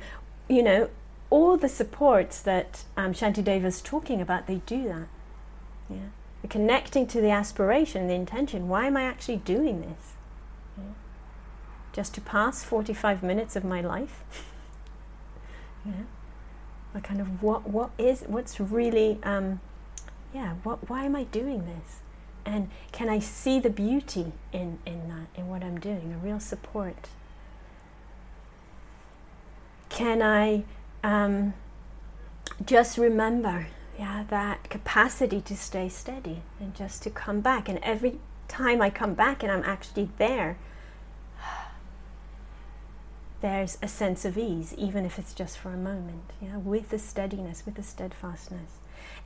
you 0.49 0.63
know, 0.63 0.89
all 1.29 1.57
the 1.57 1.69
supports 1.69 2.41
that 2.41 2.85
um, 2.97 3.13
Shantideva 3.13 3.65
is 3.65 3.81
talking 3.81 4.19
about, 4.19 4.47
they 4.47 4.61
do 4.65 4.85
that. 4.85 5.07
Yeah 5.91 6.09
connecting 6.49 7.05
to 7.07 7.21
the 7.21 7.29
aspiration, 7.29 8.07
the 8.07 8.13
intention. 8.13 8.67
Why 8.67 8.87
am 8.87 8.97
I 8.97 9.03
actually 9.03 9.37
doing 9.37 9.81
this? 9.81 10.13
Yeah. 10.77 10.83
Just 11.93 12.13
to 12.15 12.21
pass 12.21 12.63
45 12.63 13.21
minutes 13.21 13.55
of 13.55 13.63
my 13.63 13.81
life? 13.81 14.23
yeah. 15.85 15.93
I 16.93 16.99
kind 16.99 17.21
of 17.21 17.41
what 17.41 17.69
what 17.69 17.91
is 17.97 18.23
what's 18.27 18.59
really 18.59 19.17
um, 19.23 19.61
yeah 20.33 20.55
what 20.63 20.89
why 20.89 21.05
am 21.05 21.15
I 21.15 21.23
doing 21.23 21.65
this? 21.65 21.99
And 22.45 22.69
can 22.91 23.07
I 23.07 23.19
see 23.19 23.59
the 23.59 23.69
beauty 23.69 24.33
in 24.51 24.79
in 24.85 25.07
that 25.07 25.39
in 25.39 25.47
what 25.47 25.63
I'm 25.63 25.79
doing? 25.79 26.13
A 26.13 26.25
real 26.25 26.39
support. 26.39 27.07
Can 29.89 30.21
I 30.21 30.63
um, 31.03 31.53
just 32.65 32.97
remember 32.97 33.67
yeah, 33.97 34.25
that 34.29 34.69
capacity 34.69 35.41
to 35.41 35.55
stay 35.55 35.89
steady 35.89 36.41
and 36.59 36.75
just 36.75 37.03
to 37.03 37.09
come 37.09 37.41
back. 37.41 37.69
And 37.69 37.79
every 37.79 38.19
time 38.47 38.81
I 38.81 38.89
come 38.89 39.13
back 39.13 39.43
and 39.43 39.51
I'm 39.51 39.63
actually 39.63 40.09
there, 40.17 40.57
there's 43.41 43.77
a 43.81 43.87
sense 43.87 44.25
of 44.25 44.37
ease, 44.37 44.73
even 44.77 45.05
if 45.05 45.19
it's 45.19 45.33
just 45.33 45.57
for 45.57 45.69
a 45.69 45.77
moment, 45.77 46.31
yeah, 46.41 46.57
with 46.57 46.89
the 46.89 46.99
steadiness, 46.99 47.63
with 47.65 47.75
the 47.75 47.83
steadfastness. 47.83 48.79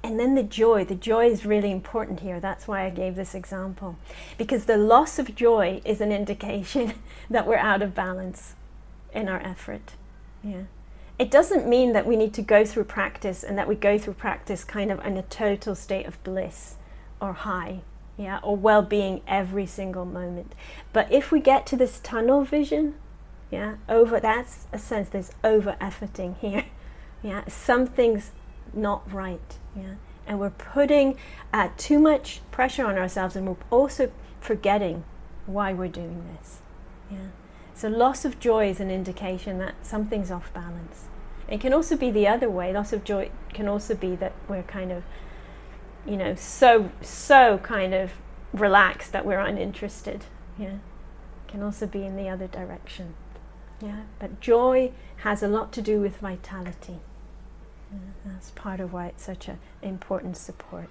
And 0.03 0.19
then 0.19 0.35
the 0.35 0.43
joy. 0.43 0.85
The 0.85 0.95
joy 0.95 1.27
is 1.27 1.45
really 1.45 1.71
important 1.71 2.19
here. 2.19 2.39
That's 2.39 2.67
why 2.67 2.85
I 2.85 2.89
gave 2.89 3.15
this 3.15 3.33
example. 3.33 3.97
Because 4.37 4.65
the 4.65 4.77
loss 4.77 5.19
of 5.19 5.35
joy 5.35 5.81
is 5.83 5.99
an 5.99 6.11
indication 6.11 6.93
that 7.29 7.47
we're 7.47 7.57
out 7.57 7.81
of 7.81 7.95
balance 7.95 8.53
in 9.13 9.27
our 9.27 9.41
effort. 9.41 9.93
Yeah 10.43 10.63
it 11.17 11.31
doesn't 11.31 11.67
mean 11.67 11.93
that 11.93 12.05
we 12.05 12.15
need 12.15 12.33
to 12.33 12.41
go 12.41 12.65
through 12.65 12.83
practice 12.85 13.43
and 13.43 13.57
that 13.57 13.67
we 13.67 13.75
go 13.75 13.97
through 13.97 14.15
practice 14.15 14.63
kind 14.63 14.91
of 14.91 15.03
in 15.05 15.17
a 15.17 15.21
total 15.23 15.73
state 15.73 16.05
of 16.05 16.21
bliss 16.23 16.75
or 17.21 17.33
high, 17.33 17.81
yeah, 18.17 18.39
or 18.43 18.57
well 18.57 18.81
being 18.81 19.21
every 19.27 19.65
single 19.65 20.05
moment. 20.05 20.53
But 20.91 21.11
if 21.11 21.31
we 21.31 21.39
get 21.39 21.65
to 21.67 21.77
this 21.77 21.99
tunnel 21.99 22.43
vision, 22.43 22.95
yeah, 23.49 23.75
over 23.87 24.19
that's 24.19 24.67
a 24.73 24.77
sense 24.77 25.09
there's 25.09 25.31
over 25.43 25.77
efforting 25.79 26.37
here, 26.37 26.65
yeah, 27.23 27.43
something's 27.47 28.31
not 28.73 29.09
right, 29.11 29.57
yeah, 29.75 29.95
and 30.27 30.39
we're 30.39 30.49
putting 30.49 31.17
uh, 31.53 31.69
too 31.77 31.99
much 31.99 32.41
pressure 32.51 32.85
on 32.85 32.97
ourselves 32.97 33.37
and 33.37 33.47
we're 33.47 33.55
also 33.69 34.11
forgetting 34.41 35.05
why 35.45 35.71
we're 35.71 35.87
doing 35.87 36.25
this, 36.35 36.59
yeah. 37.09 37.27
So, 37.75 37.89
loss 37.89 38.23
of 38.23 38.39
joy 38.39 38.69
is 38.69 38.79
an 38.79 38.89
indication 38.89 39.59
that 39.59 39.75
something's 39.85 40.31
off 40.31 40.51
balance. 40.53 41.09
It 41.47 41.59
can 41.59 41.73
also 41.73 41.95
be 41.97 42.09
the 42.09 42.27
other 42.27 42.49
way. 42.49 42.73
Loss 42.73 42.93
of 42.93 43.03
joy 43.03 43.29
can 43.53 43.67
also 43.67 43.93
be 43.93 44.15
that 44.15 44.33
we're 44.47 44.63
kind 44.63 44.91
of, 44.91 45.03
you 46.05 46.15
know, 46.15 46.35
so, 46.35 46.89
so 47.01 47.59
kind 47.59 47.93
of 47.93 48.13
relaxed 48.53 49.11
that 49.11 49.25
we're 49.25 49.39
uninterested. 49.39 50.25
Yeah. 50.57 50.75
It 50.75 51.49
can 51.49 51.61
also 51.61 51.85
be 51.85 52.05
in 52.05 52.15
the 52.15 52.29
other 52.29 52.47
direction. 52.47 53.13
Yeah. 53.81 54.03
But 54.19 54.39
joy 54.39 54.93
has 55.17 55.43
a 55.43 55.47
lot 55.47 55.73
to 55.73 55.81
do 55.81 55.99
with 55.99 56.17
vitality. 56.17 56.99
Yeah, 57.91 57.99
that's 58.25 58.51
part 58.51 58.79
of 58.79 58.93
why 58.93 59.07
it's 59.07 59.23
such 59.23 59.47
an 59.47 59.59
important 59.81 60.37
support. 60.37 60.89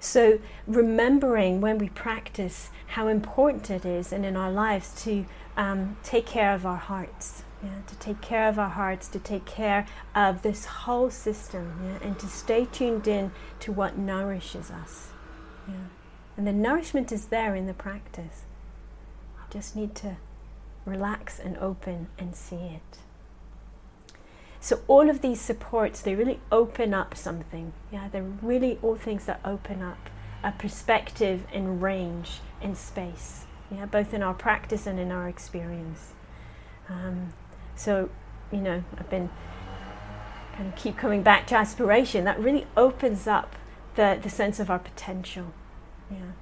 So, 0.00 0.38
remembering 0.66 1.60
when 1.60 1.78
we 1.78 1.88
practice 1.88 2.70
how 2.88 3.08
important 3.08 3.70
it 3.70 3.84
is 3.84 4.12
and 4.12 4.24
in 4.24 4.36
our 4.36 4.50
lives 4.50 5.02
to 5.04 5.26
um, 5.56 5.96
take 6.04 6.24
care 6.24 6.54
of 6.54 6.64
our 6.64 6.76
hearts, 6.76 7.42
yeah, 7.62 7.80
to 7.86 7.96
take 7.96 8.20
care 8.20 8.48
of 8.48 8.58
our 8.58 8.68
hearts, 8.68 9.08
to 9.08 9.18
take 9.18 9.44
care 9.44 9.86
of 10.14 10.42
this 10.42 10.64
whole 10.64 11.10
system, 11.10 11.80
yeah, 11.84 12.06
and 12.06 12.18
to 12.20 12.28
stay 12.28 12.66
tuned 12.66 13.08
in 13.08 13.32
to 13.60 13.72
what 13.72 13.98
nourishes 13.98 14.70
us. 14.70 15.08
Yeah. 15.66 15.74
And 16.36 16.46
the 16.46 16.52
nourishment 16.52 17.10
is 17.10 17.26
there 17.26 17.56
in 17.56 17.66
the 17.66 17.74
practice. 17.74 18.44
I 19.36 19.52
just 19.52 19.74
need 19.74 19.96
to 19.96 20.16
relax 20.84 21.40
and 21.40 21.58
open 21.58 22.06
and 22.16 22.36
see 22.36 22.56
it. 22.56 22.98
So 24.60 24.80
all 24.88 25.08
of 25.08 25.20
these 25.20 25.40
supports, 25.40 26.00
they 26.00 26.14
really 26.14 26.40
open 26.50 26.92
up 26.92 27.16
something. 27.16 27.72
Yeah, 27.92 28.08
they're 28.10 28.22
really 28.42 28.78
all 28.82 28.96
things 28.96 29.26
that 29.26 29.40
open 29.44 29.82
up 29.82 30.10
a 30.42 30.52
perspective 30.52 31.44
and 31.52 31.82
range 31.82 32.40
and 32.60 32.76
space. 32.76 33.46
Yeah, 33.70 33.86
both 33.86 34.14
in 34.14 34.22
our 34.22 34.34
practice 34.34 34.86
and 34.86 34.98
in 34.98 35.12
our 35.12 35.28
experience. 35.28 36.12
Um, 36.88 37.34
so, 37.76 38.08
you 38.50 38.58
know, 38.60 38.82
I've 38.96 39.10
been 39.10 39.30
kind 40.54 40.68
of 40.68 40.76
keep 40.76 40.96
coming 40.96 41.22
back 41.22 41.46
to 41.48 41.54
aspiration. 41.54 42.24
That 42.24 42.40
really 42.40 42.66
opens 42.76 43.26
up 43.26 43.54
the, 43.94 44.18
the 44.20 44.30
sense 44.30 44.58
of 44.58 44.70
our 44.70 44.78
potential. 44.78 45.52
Yeah. 46.10 46.32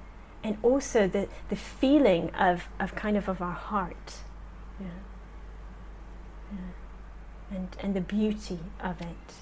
And 0.43 0.57
also 0.63 1.07
the, 1.07 1.27
the 1.49 1.55
feeling 1.55 2.29
of, 2.31 2.69
of 2.79 2.95
kind 2.95 3.17
of 3.17 3.27
of 3.27 3.41
our 3.41 3.51
heart. 3.51 4.19
Yeah. 4.79 4.87
yeah 6.53 6.59
and, 7.51 7.75
and 7.81 7.93
the 7.93 8.01
beauty 8.01 8.59
of 8.81 9.01
it. 9.01 9.33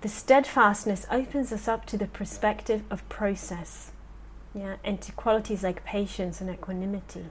The 0.00 0.08
steadfastness 0.08 1.06
opens 1.10 1.52
us 1.52 1.68
up 1.68 1.86
to 1.86 1.96
the 1.96 2.06
perspective 2.06 2.82
of 2.90 3.08
process, 3.08 3.92
yeah, 4.54 4.76
and 4.84 5.00
to 5.02 5.12
qualities 5.12 5.62
like 5.62 5.84
patience 5.84 6.40
and 6.40 6.50
equanimity. 6.50 7.26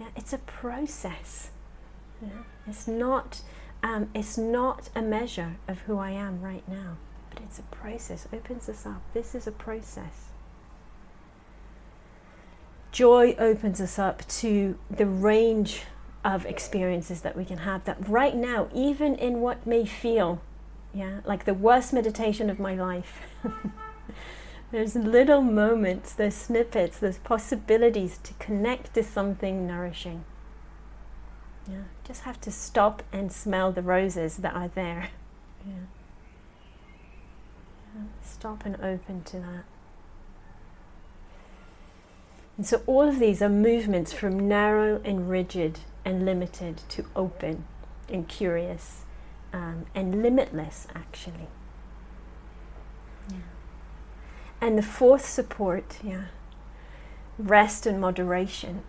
Yeah, 0.00 0.08
it's 0.16 0.32
a 0.32 0.38
process. 0.38 1.50
Yeah, 2.22 2.44
it's 2.66 2.86
not, 2.86 3.42
um, 3.82 4.08
it's 4.14 4.38
not 4.38 4.88
a 4.94 5.02
measure 5.02 5.56
of 5.68 5.80
who 5.80 5.98
I 5.98 6.10
am 6.10 6.40
right 6.40 6.66
now, 6.68 6.96
but 7.30 7.42
it's 7.42 7.58
a 7.58 7.62
process. 7.62 8.26
Opens 8.32 8.68
us 8.68 8.86
up. 8.86 9.02
This 9.12 9.34
is 9.34 9.46
a 9.46 9.52
process. 9.52 10.30
Joy 12.92 13.34
opens 13.38 13.80
us 13.80 13.98
up 13.98 14.26
to 14.28 14.78
the 14.90 15.04
range 15.04 15.82
of 16.26 16.44
experiences 16.44 17.20
that 17.22 17.36
we 17.36 17.44
can 17.44 17.58
have 17.58 17.84
that 17.84 18.08
right 18.08 18.34
now, 18.34 18.68
even 18.74 19.14
in 19.14 19.40
what 19.40 19.64
may 19.64 19.86
feel, 19.86 20.42
yeah, 20.92 21.20
like 21.24 21.44
the 21.44 21.54
worst 21.54 21.92
meditation 21.92 22.50
of 22.50 22.58
my 22.58 22.74
life. 22.74 23.20
there's 24.72 24.96
little 24.96 25.40
moments, 25.40 26.12
there's 26.12 26.34
snippets, 26.34 26.98
there's 26.98 27.18
possibilities 27.18 28.18
to 28.24 28.34
connect 28.34 28.92
to 28.94 29.04
something 29.04 29.68
nourishing. 29.68 30.24
Yeah, 31.68 31.84
just 32.04 32.22
have 32.22 32.40
to 32.40 32.50
stop 32.50 33.04
and 33.12 33.30
smell 33.30 33.70
the 33.70 33.82
roses 33.82 34.38
that 34.38 34.54
are 34.54 34.68
there. 34.68 35.10
Yeah. 35.66 35.72
yeah. 37.96 38.02
Stop 38.22 38.64
and 38.64 38.76
open 38.76 39.24
to 39.24 39.40
that. 39.40 39.64
And 42.56 42.66
so 42.66 42.82
all 42.86 43.08
of 43.08 43.18
these 43.18 43.42
are 43.42 43.48
movements 43.48 44.12
from 44.12 44.48
narrow 44.48 45.00
and 45.04 45.28
rigid 45.28 45.80
and 46.04 46.24
limited 46.24 46.80
to 46.90 47.04
open 47.14 47.64
and 48.08 48.26
curious 48.28 49.02
um, 49.52 49.86
and 49.94 50.22
limitless, 50.22 50.86
actually. 50.94 51.48
Yeah. 53.30 53.38
And 54.60 54.78
the 54.78 54.82
fourth 54.82 55.26
support, 55.26 55.98
yeah, 56.02 56.26
rest 57.38 57.86
and 57.86 58.00
moderation. 58.00 58.82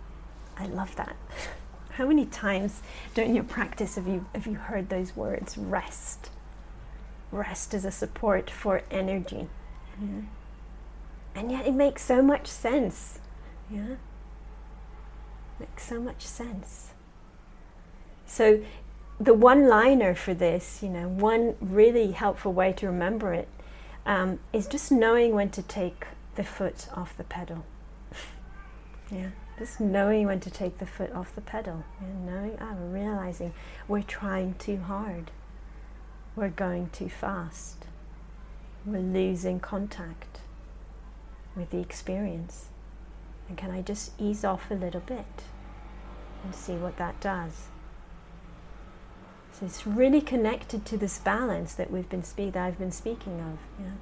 I 0.56 0.66
love 0.66 0.96
that. 0.96 1.16
How 1.90 2.06
many 2.06 2.26
times 2.26 2.80
during 3.14 3.34
your 3.34 3.44
practice 3.44 3.96
have 3.96 4.06
you 4.06 4.26
have 4.34 4.46
you 4.46 4.54
heard 4.54 4.88
those 4.88 5.16
words? 5.16 5.58
Rest. 5.58 6.30
Rest 7.32 7.74
is 7.74 7.84
a 7.84 7.90
support 7.90 8.48
for 8.48 8.82
energy. 8.90 9.48
Yeah. 10.00 10.20
And 11.34 11.52
yet 11.52 11.66
it 11.66 11.74
makes 11.74 12.02
so 12.02 12.22
much 12.22 12.46
sense. 12.46 13.18
Yeah. 13.70 13.96
Makes 15.58 15.84
so 15.84 16.00
much 16.00 16.22
sense. 16.22 16.92
So, 18.26 18.62
the 19.20 19.34
one 19.34 19.66
liner 19.66 20.14
for 20.14 20.32
this, 20.32 20.80
you 20.82 20.88
know, 20.88 21.08
one 21.08 21.56
really 21.60 22.12
helpful 22.12 22.52
way 22.52 22.72
to 22.74 22.86
remember 22.86 23.34
it 23.34 23.48
um, 24.06 24.38
is 24.52 24.66
just 24.66 24.92
knowing 24.92 25.34
when 25.34 25.50
to 25.50 25.62
take 25.62 26.06
the 26.36 26.44
foot 26.44 26.88
off 26.94 27.16
the 27.16 27.24
pedal. 27.24 27.64
yeah, 29.10 29.30
just 29.58 29.80
knowing 29.80 30.26
when 30.26 30.38
to 30.40 30.50
take 30.50 30.78
the 30.78 30.86
foot 30.86 31.12
off 31.12 31.34
the 31.34 31.40
pedal. 31.40 31.84
And 32.00 32.26
knowing, 32.26 32.58
ah, 32.60 32.74
realizing 32.78 33.52
we're 33.88 34.02
trying 34.02 34.54
too 34.54 34.78
hard, 34.78 35.32
we're 36.36 36.48
going 36.48 36.90
too 36.90 37.08
fast, 37.08 37.86
we're 38.86 39.00
losing 39.00 39.58
contact 39.58 40.40
with 41.56 41.70
the 41.70 41.80
experience. 41.80 42.67
And 43.48 43.56
can 43.56 43.70
I 43.70 43.82
just 43.82 44.12
ease 44.18 44.44
off 44.44 44.70
a 44.70 44.74
little 44.74 45.00
bit 45.00 45.44
and 46.44 46.54
see 46.54 46.74
what 46.74 46.96
that 46.98 47.20
does? 47.20 47.68
So 49.58 49.66
it's 49.66 49.86
really 49.86 50.20
connected 50.20 50.84
to 50.86 50.96
this 50.96 51.18
balance 51.18 51.74
that 51.74 51.90
we've 51.90 52.08
been 52.08 52.22
that 52.22 52.56
I've 52.56 52.78
been 52.78 52.92
speaking 52.92 53.40
of. 53.40 53.58
Yeah? 53.80 53.92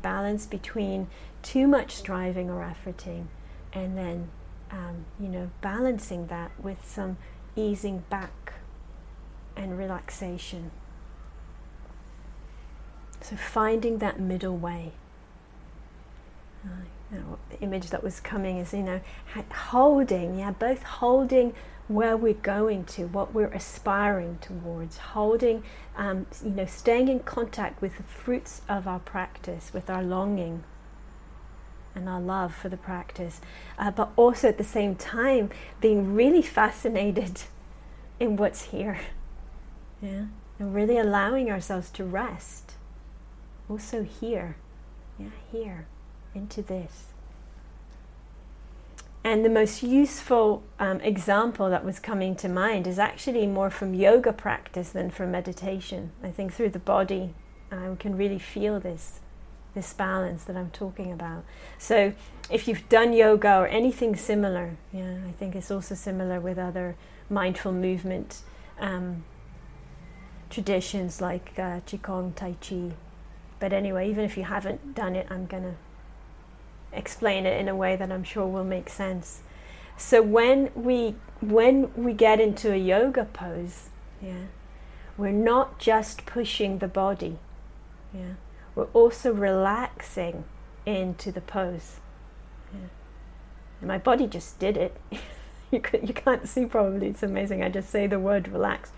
Balance 0.00 0.46
between 0.46 1.08
too 1.42 1.66
much 1.66 1.92
striving 1.94 2.48
or 2.48 2.62
efforting, 2.62 3.26
and 3.72 3.98
then 3.98 4.30
um, 4.70 5.04
you 5.20 5.28
know 5.28 5.50
balancing 5.60 6.28
that 6.28 6.52
with 6.62 6.86
some 6.86 7.18
easing 7.54 8.04
back 8.08 8.54
and 9.56 9.78
relaxation. 9.78 10.70
So 13.20 13.36
finding 13.36 13.98
that 13.98 14.18
middle 14.18 14.56
way. 14.56 14.92
Uh, 16.64 16.84
you 17.14 17.20
know, 17.20 17.38
the 17.50 17.60
image 17.60 17.90
that 17.90 18.02
was 18.02 18.20
coming 18.20 18.58
is 18.58 18.72
you 18.72 18.82
know 18.82 19.00
holding, 19.50 20.38
yeah, 20.38 20.50
both 20.50 20.82
holding 20.82 21.54
where 21.86 22.16
we're 22.16 22.32
going 22.34 22.84
to, 22.84 23.06
what 23.06 23.34
we're 23.34 23.48
aspiring 23.48 24.38
towards, 24.40 24.96
holding, 24.96 25.62
um, 25.96 26.26
you 26.42 26.50
know, 26.50 26.64
staying 26.64 27.08
in 27.08 27.20
contact 27.20 27.82
with 27.82 27.98
the 27.98 28.02
fruits 28.02 28.62
of 28.68 28.88
our 28.88 28.98
practice, 29.00 29.70
with 29.74 29.90
our 29.90 30.02
longing 30.02 30.64
and 31.94 32.08
our 32.08 32.20
love 32.20 32.54
for 32.54 32.70
the 32.70 32.76
practice, 32.76 33.40
uh, 33.78 33.90
but 33.90 34.10
also 34.16 34.48
at 34.48 34.56
the 34.56 34.64
same 34.64 34.96
time 34.96 35.50
being 35.80 36.14
really 36.14 36.42
fascinated 36.42 37.42
in 38.20 38.36
what's 38.36 38.66
here, 38.66 39.00
yeah, 40.02 40.26
and 40.58 40.74
really 40.74 40.96
allowing 40.96 41.50
ourselves 41.50 41.90
to 41.90 42.04
rest, 42.04 42.72
also 43.68 44.02
here, 44.02 44.56
yeah, 45.18 45.28
here, 45.52 45.86
into 46.34 46.62
this. 46.62 47.06
And 49.26 49.42
the 49.42 49.48
most 49.48 49.82
useful 49.82 50.62
um, 50.78 51.00
example 51.00 51.70
that 51.70 51.82
was 51.82 51.98
coming 51.98 52.36
to 52.36 52.48
mind 52.48 52.86
is 52.86 52.98
actually 52.98 53.46
more 53.46 53.70
from 53.70 53.94
yoga 53.94 54.34
practice 54.34 54.90
than 54.90 55.10
from 55.10 55.30
meditation. 55.30 56.12
I 56.22 56.30
think 56.30 56.52
through 56.52 56.70
the 56.70 56.78
body, 56.78 57.34
uh, 57.72 57.88
we 57.90 57.96
can 57.96 58.18
really 58.18 58.38
feel 58.38 58.78
this, 58.78 59.20
this 59.74 59.94
balance 59.94 60.44
that 60.44 60.56
I'm 60.56 60.70
talking 60.70 61.10
about. 61.10 61.44
So, 61.78 62.12
if 62.50 62.68
you've 62.68 62.86
done 62.90 63.14
yoga 63.14 63.56
or 63.56 63.66
anything 63.66 64.14
similar, 64.14 64.76
yeah, 64.92 65.16
I 65.26 65.32
think 65.32 65.56
it's 65.56 65.70
also 65.70 65.94
similar 65.94 66.38
with 66.38 66.58
other 66.58 66.94
mindful 67.30 67.72
movement 67.72 68.42
um, 68.78 69.24
traditions 70.50 71.22
like 71.22 71.52
uh, 71.56 71.80
Qigong, 71.86 72.34
Tai 72.34 72.56
Chi. 72.60 72.90
But 73.58 73.72
anyway, 73.72 74.10
even 74.10 74.26
if 74.26 74.36
you 74.36 74.44
haven't 74.44 74.94
done 74.94 75.16
it, 75.16 75.26
I'm 75.30 75.46
to 75.62 75.74
explain 76.96 77.46
it 77.46 77.58
in 77.60 77.68
a 77.68 77.76
way 77.76 77.96
that 77.96 78.10
I'm 78.10 78.24
sure 78.24 78.46
will 78.46 78.64
make 78.64 78.88
sense. 78.88 79.40
So 79.96 80.22
when 80.22 80.70
we 80.74 81.14
when 81.40 81.92
we 81.94 82.12
get 82.12 82.40
into 82.40 82.72
a 82.72 82.76
yoga 82.76 83.24
pose, 83.24 83.90
yeah, 84.20 84.46
we're 85.16 85.30
not 85.30 85.78
just 85.78 86.26
pushing 86.26 86.78
the 86.78 86.88
body, 86.88 87.38
yeah, 88.12 88.34
we're 88.74 88.88
also 88.92 89.32
relaxing 89.32 90.44
into 90.86 91.30
the 91.30 91.40
pose. 91.40 92.00
Yeah. 92.72 92.88
And 93.80 93.88
my 93.88 93.98
body 93.98 94.26
just 94.26 94.58
did 94.58 94.76
it. 94.76 94.96
you 95.70 95.80
can, 95.80 96.06
you 96.06 96.14
can't 96.14 96.48
see 96.48 96.66
probably. 96.66 97.08
It's 97.08 97.22
amazing. 97.22 97.62
I 97.62 97.68
just 97.68 97.90
say 97.90 98.06
the 98.06 98.18
word 98.18 98.48
relax, 98.48 98.92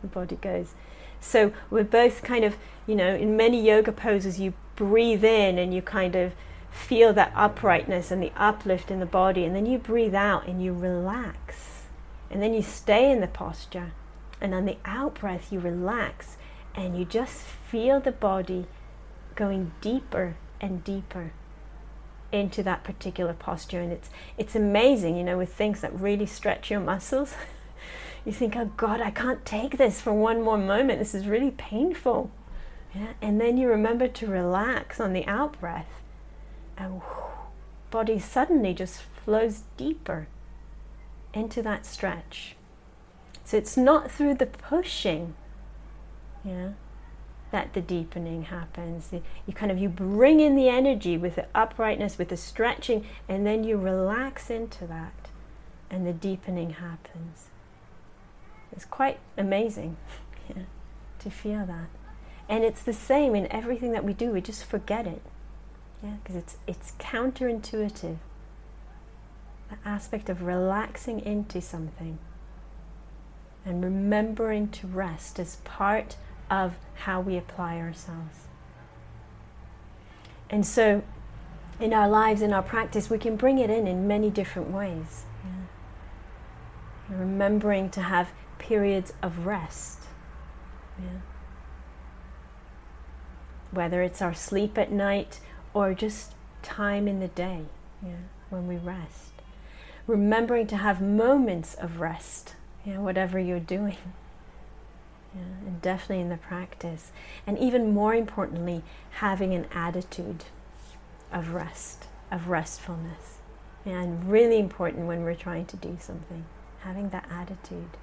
the 0.00 0.08
body 0.08 0.36
goes. 0.36 0.74
So 1.20 1.52
we're 1.70 1.84
both 1.84 2.22
kind 2.22 2.44
of, 2.44 2.56
you 2.86 2.96
know, 2.96 3.14
in 3.14 3.36
many 3.36 3.64
yoga 3.64 3.92
poses, 3.92 4.40
you 4.40 4.54
breathe 4.74 5.24
in 5.24 5.58
and 5.58 5.72
you 5.72 5.80
kind 5.80 6.16
of 6.16 6.32
feel 6.72 7.12
that 7.12 7.32
uprightness 7.36 8.10
and 8.10 8.22
the 8.22 8.32
uplift 8.36 8.90
in 8.90 8.98
the 8.98 9.06
body, 9.06 9.44
and 9.44 9.54
then 9.54 9.66
you 9.66 9.78
breathe 9.78 10.14
out 10.14 10.46
and 10.46 10.62
you 10.62 10.72
relax, 10.72 11.82
and 12.30 12.42
then 12.42 12.54
you 12.54 12.62
stay 12.62 13.10
in 13.10 13.20
the 13.20 13.26
posture, 13.28 13.92
and 14.40 14.54
on 14.54 14.64
the 14.64 14.76
out 14.84 15.20
breath, 15.20 15.52
you 15.52 15.60
relax 15.60 16.36
and 16.74 16.98
you 16.98 17.04
just 17.04 17.42
feel 17.42 18.00
the 18.00 18.12
body 18.12 18.66
going 19.34 19.72
deeper 19.80 20.36
and 20.60 20.84
deeper 20.84 21.32
into 22.30 22.62
that 22.62 22.84
particular 22.84 23.34
posture. 23.34 23.80
And 23.80 23.92
it's 23.92 24.10
it's 24.38 24.56
amazing 24.56 25.16
you 25.16 25.24
know 25.24 25.38
with 25.38 25.52
things 25.52 25.80
that 25.80 25.98
really 25.98 26.26
stretch 26.26 26.70
your 26.70 26.80
muscles 26.80 27.34
you 28.24 28.32
think 28.32 28.56
oh 28.56 28.70
god 28.76 29.00
i 29.00 29.10
can't 29.10 29.44
take 29.44 29.76
this 29.78 30.00
for 30.00 30.12
one 30.12 30.42
more 30.42 30.58
moment. 30.58 30.98
This 30.98 31.14
is 31.14 31.26
really 31.26 31.50
painful. 31.50 32.30
Yeah 32.94 33.12
and 33.20 33.40
then 33.40 33.56
you 33.56 33.68
remember 33.68 34.08
to 34.08 34.26
relax 34.26 35.00
on 35.00 35.12
the 35.12 35.26
out 35.26 35.60
breath 35.60 36.01
and 36.76 37.00
body 37.90 38.18
suddenly 38.18 38.74
just 38.74 39.02
flows 39.02 39.62
deeper 39.76 40.26
into 41.34 41.62
that 41.62 41.86
stretch. 41.86 42.56
So 43.44 43.56
it's 43.56 43.76
not 43.76 44.10
through 44.10 44.34
the 44.34 44.46
pushing, 44.46 45.34
yeah, 46.44 46.70
that 47.50 47.74
the 47.74 47.80
deepening 47.80 48.44
happens. 48.44 49.10
You 49.12 49.52
kind 49.52 49.70
of 49.70 49.78
you 49.78 49.88
bring 49.88 50.40
in 50.40 50.56
the 50.56 50.68
energy 50.68 51.18
with 51.18 51.36
the 51.36 51.46
uprightness, 51.54 52.18
with 52.18 52.28
the 52.28 52.36
stretching, 52.36 53.06
and 53.28 53.46
then 53.46 53.64
you 53.64 53.76
relax 53.76 54.50
into 54.50 54.86
that, 54.86 55.30
and 55.90 56.06
the 56.06 56.12
deepening 56.12 56.70
happens. 56.70 57.48
It's 58.72 58.86
quite 58.86 59.18
amazing 59.36 59.96
yeah, 60.48 60.62
to 61.18 61.30
feel 61.30 61.66
that. 61.66 61.88
And 62.48 62.64
it's 62.64 62.82
the 62.82 62.92
same 62.92 63.34
in 63.34 63.50
everything 63.52 63.92
that 63.92 64.04
we 64.04 64.12
do, 64.12 64.30
we 64.30 64.40
just 64.40 64.64
forget 64.64 65.06
it. 65.06 65.22
Yeah, 66.02 66.14
because 66.22 66.36
it's 66.36 66.56
it's 66.66 66.92
counterintuitive. 66.98 68.16
The 69.70 69.76
aspect 69.84 70.28
of 70.28 70.42
relaxing 70.42 71.20
into 71.20 71.60
something 71.60 72.18
and 73.64 73.82
remembering 73.82 74.68
to 74.68 74.86
rest 74.86 75.38
is 75.38 75.56
part 75.64 76.16
of 76.50 76.74
how 76.94 77.20
we 77.20 77.36
apply 77.36 77.78
ourselves. 77.78 78.46
And 80.50 80.66
so, 80.66 81.02
in 81.80 81.94
our 81.94 82.08
lives, 82.08 82.42
in 82.42 82.52
our 82.52 82.62
practice, 82.62 83.08
we 83.08 83.18
can 83.18 83.36
bring 83.36 83.58
it 83.58 83.70
in 83.70 83.86
in 83.86 84.06
many 84.06 84.28
different 84.28 84.70
ways. 84.70 85.24
Yeah. 85.44 87.16
Remembering 87.16 87.88
to 87.90 88.02
have 88.02 88.30
periods 88.58 89.14
of 89.22 89.46
rest. 89.46 90.00
Yeah. 90.98 91.20
Whether 93.70 94.02
it's 94.02 94.20
our 94.20 94.34
sleep 94.34 94.76
at 94.76 94.92
night 94.92 95.40
or 95.74 95.94
just 95.94 96.34
time 96.62 97.08
in 97.08 97.20
the 97.20 97.28
day 97.28 97.64
yeah, 98.04 98.14
when 98.50 98.66
we 98.66 98.76
rest. 98.76 99.32
Remembering 100.06 100.66
to 100.68 100.76
have 100.76 101.00
moments 101.00 101.74
of 101.74 102.00
rest, 102.00 102.54
yeah, 102.84 102.98
whatever 102.98 103.38
you're 103.38 103.60
doing. 103.60 103.96
Yeah, 105.34 105.66
and 105.66 105.80
definitely 105.80 106.20
in 106.20 106.28
the 106.28 106.36
practice. 106.36 107.10
And 107.46 107.58
even 107.58 107.94
more 107.94 108.14
importantly, 108.14 108.82
having 109.12 109.54
an 109.54 109.66
attitude 109.72 110.44
of 111.32 111.54
rest, 111.54 112.04
of 112.30 112.48
restfulness. 112.48 113.38
And 113.86 114.30
really 114.30 114.58
important 114.58 115.06
when 115.06 115.22
we're 115.22 115.34
trying 115.34 115.64
to 115.64 115.76
do 115.78 115.96
something, 115.98 116.44
having 116.80 117.08
that 117.08 117.26
attitude. 117.30 117.96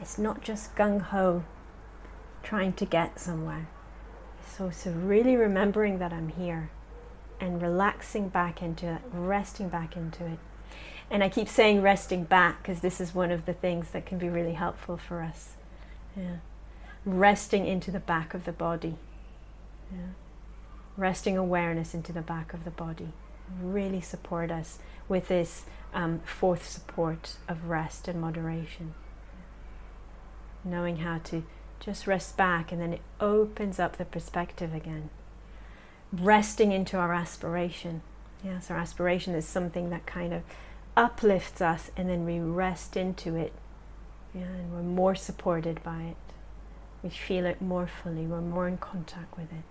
It's 0.00 0.18
not 0.18 0.42
just 0.42 0.74
gung 0.74 1.00
ho 1.00 1.44
trying 2.42 2.72
to 2.72 2.84
get 2.84 3.20
somewhere. 3.20 3.68
So, 4.44 4.70
so 4.70 4.90
really 4.90 5.36
remembering 5.36 6.00
that 6.00 6.12
I'm 6.12 6.30
here 6.30 6.70
and 7.40 7.60
relaxing 7.60 8.28
back 8.28 8.62
into 8.62 8.86
it, 8.86 9.00
resting 9.12 9.68
back 9.68 9.96
into 9.96 10.24
it. 10.26 10.38
And 11.10 11.22
I 11.22 11.28
keep 11.28 11.48
saying 11.48 11.82
resting 11.82 12.24
back 12.24 12.62
because 12.62 12.80
this 12.80 13.00
is 13.00 13.14
one 13.14 13.30
of 13.30 13.46
the 13.46 13.52
things 13.52 13.90
that 13.90 14.06
can 14.06 14.18
be 14.18 14.28
really 14.28 14.54
helpful 14.54 14.96
for 14.96 15.22
us. 15.22 15.52
Yeah. 16.16 16.36
Resting 17.04 17.66
into 17.66 17.90
the 17.90 18.00
back 18.00 18.34
of 18.34 18.44
the 18.44 18.52
body. 18.52 18.96
Yeah. 19.92 20.12
Resting 20.96 21.36
awareness 21.36 21.94
into 21.94 22.12
the 22.12 22.22
back 22.22 22.54
of 22.54 22.64
the 22.64 22.70
body. 22.70 23.08
Really 23.60 24.00
support 24.00 24.50
us 24.50 24.78
with 25.08 25.28
this 25.28 25.64
um, 25.92 26.20
fourth 26.24 26.66
support 26.66 27.36
of 27.48 27.68
rest 27.68 28.08
and 28.08 28.20
moderation. 28.20 28.94
Knowing 30.64 30.98
how 30.98 31.18
to 31.24 31.44
just 31.78 32.06
rest 32.06 32.36
back 32.36 32.72
and 32.72 32.80
then 32.80 32.94
it 32.94 33.02
opens 33.20 33.78
up 33.78 33.98
the 33.98 34.04
perspective 34.06 34.74
again 34.74 35.10
resting 36.20 36.72
into 36.72 36.96
our 36.96 37.12
aspiration. 37.12 38.02
Yes, 38.44 38.70
our 38.70 38.76
aspiration 38.76 39.34
is 39.34 39.46
something 39.46 39.90
that 39.90 40.06
kind 40.06 40.32
of 40.32 40.42
uplifts 40.96 41.60
us 41.60 41.90
and 41.96 42.08
then 42.08 42.24
we 42.24 42.38
rest 42.38 42.96
into 42.96 43.34
it. 43.36 43.52
Yeah, 44.34 44.42
and 44.42 44.72
we're 44.72 44.82
more 44.82 45.14
supported 45.14 45.82
by 45.82 46.02
it. 46.02 46.16
We 47.02 47.10
feel 47.10 47.46
it 47.46 47.60
more 47.60 47.86
fully, 47.86 48.26
we're 48.26 48.40
more 48.40 48.66
in 48.68 48.78
contact 48.78 49.36
with 49.36 49.52
it. 49.52 49.64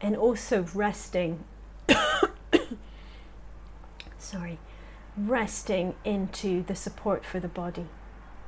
And 0.00 0.16
also 0.16 0.66
resting, 0.74 1.44
sorry, 4.18 4.58
resting 5.16 5.94
into 6.04 6.62
the 6.62 6.74
support 6.74 7.24
for 7.24 7.40
the 7.40 7.48
body. 7.48 7.86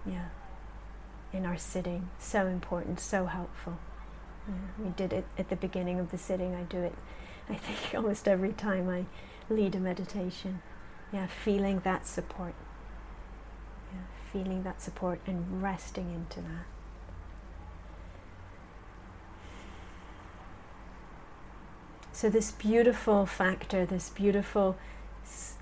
Yeah, 0.04 0.28
in 1.32 1.46
our 1.46 1.56
sitting. 1.56 2.10
So 2.18 2.46
important, 2.46 3.00
so 3.00 3.26
helpful. 3.26 3.78
We 4.78 4.90
did 4.90 5.12
it 5.12 5.26
at 5.36 5.50
the 5.50 5.56
beginning 5.56 5.98
of 5.98 6.10
the 6.10 6.18
sitting. 6.18 6.54
I 6.54 6.62
do 6.62 6.78
it, 6.78 6.94
I 7.48 7.54
think, 7.54 7.94
almost 7.94 8.28
every 8.28 8.52
time 8.52 8.88
I 8.88 9.04
lead 9.52 9.74
a 9.74 9.80
meditation. 9.80 10.62
Yeah, 11.12 11.26
feeling 11.26 11.80
that 11.80 12.06
support. 12.06 12.54
Yeah, 13.92 14.00
feeling 14.32 14.62
that 14.62 14.80
support 14.82 15.20
and 15.26 15.62
resting 15.62 16.12
into 16.12 16.40
that. 16.40 16.66
So, 22.12 22.28
this 22.28 22.50
beautiful 22.50 23.26
factor, 23.26 23.86
this 23.86 24.10
beautiful, 24.10 24.76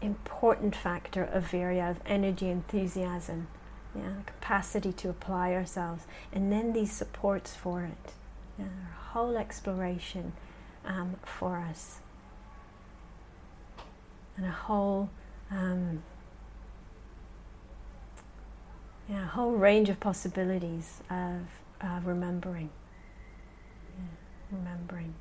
important 0.01 0.75
factor 0.75 1.23
of 1.23 1.51
virya, 1.51 1.91
of 1.91 2.01
energy, 2.07 2.49
enthusiasm, 2.49 3.49
yeah, 3.95 4.23
capacity 4.25 4.93
to 4.95 5.11
apply 5.11 5.53
ourselves, 5.53 6.07
and 6.33 6.51
then 6.51 6.73
these 6.73 6.93
supports 6.93 7.55
for 7.55 7.83
it, 7.83 8.13
our 8.59 8.95
whole 9.13 9.37
exploration 9.37 10.33
um, 10.85 11.17
for 11.25 11.59
us 11.59 12.01
and 14.37 14.47
a 14.47 14.51
whole 14.51 15.09
um, 15.51 16.03
yeah, 19.09 19.25
a 19.25 19.29
whole 19.29 19.53
range 19.53 19.89
of 19.89 20.01
possibilities 20.01 21.01
of 21.09 21.43
uh, 21.81 22.01
remembering. 22.05 22.71
Yeah, 23.97 24.59
remembering. 24.59 25.15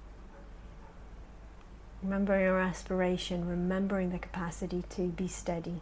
Remembering 2.01 2.47
our 2.47 2.59
aspiration, 2.59 3.47
remembering 3.47 4.09
the 4.09 4.19
capacity 4.19 4.83
to 4.89 5.07
be 5.09 5.27
steady, 5.27 5.81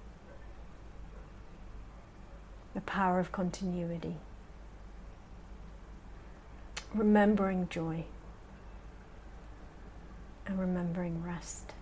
the 2.74 2.82
power 2.82 3.20
of 3.20 3.32
continuity, 3.32 4.16
remembering 6.94 7.68
joy, 7.70 8.04
and 10.46 10.60
remembering 10.60 11.24
rest. 11.24 11.74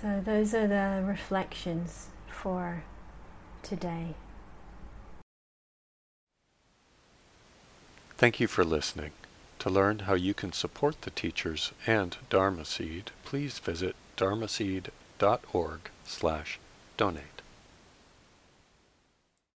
So, 0.00 0.20
those 0.24 0.54
are 0.54 0.66
the 0.66 1.02
reflections 1.04 2.08
for 2.26 2.84
today. 3.62 4.14
Thank 8.16 8.40
you 8.40 8.48
for 8.48 8.64
listening. 8.64 9.12
To 9.60 9.68
learn 9.68 10.00
how 10.00 10.14
you 10.14 10.32
can 10.32 10.52
support 10.52 11.02
the 11.02 11.10
teachers 11.10 11.72
and 11.86 12.16
Dharma 12.30 12.64
Seed, 12.64 13.10
please 13.24 13.58
visit 13.58 13.94
dharmaseed.org 14.16 15.80
slash 16.04 16.58
donate. 17.00 17.39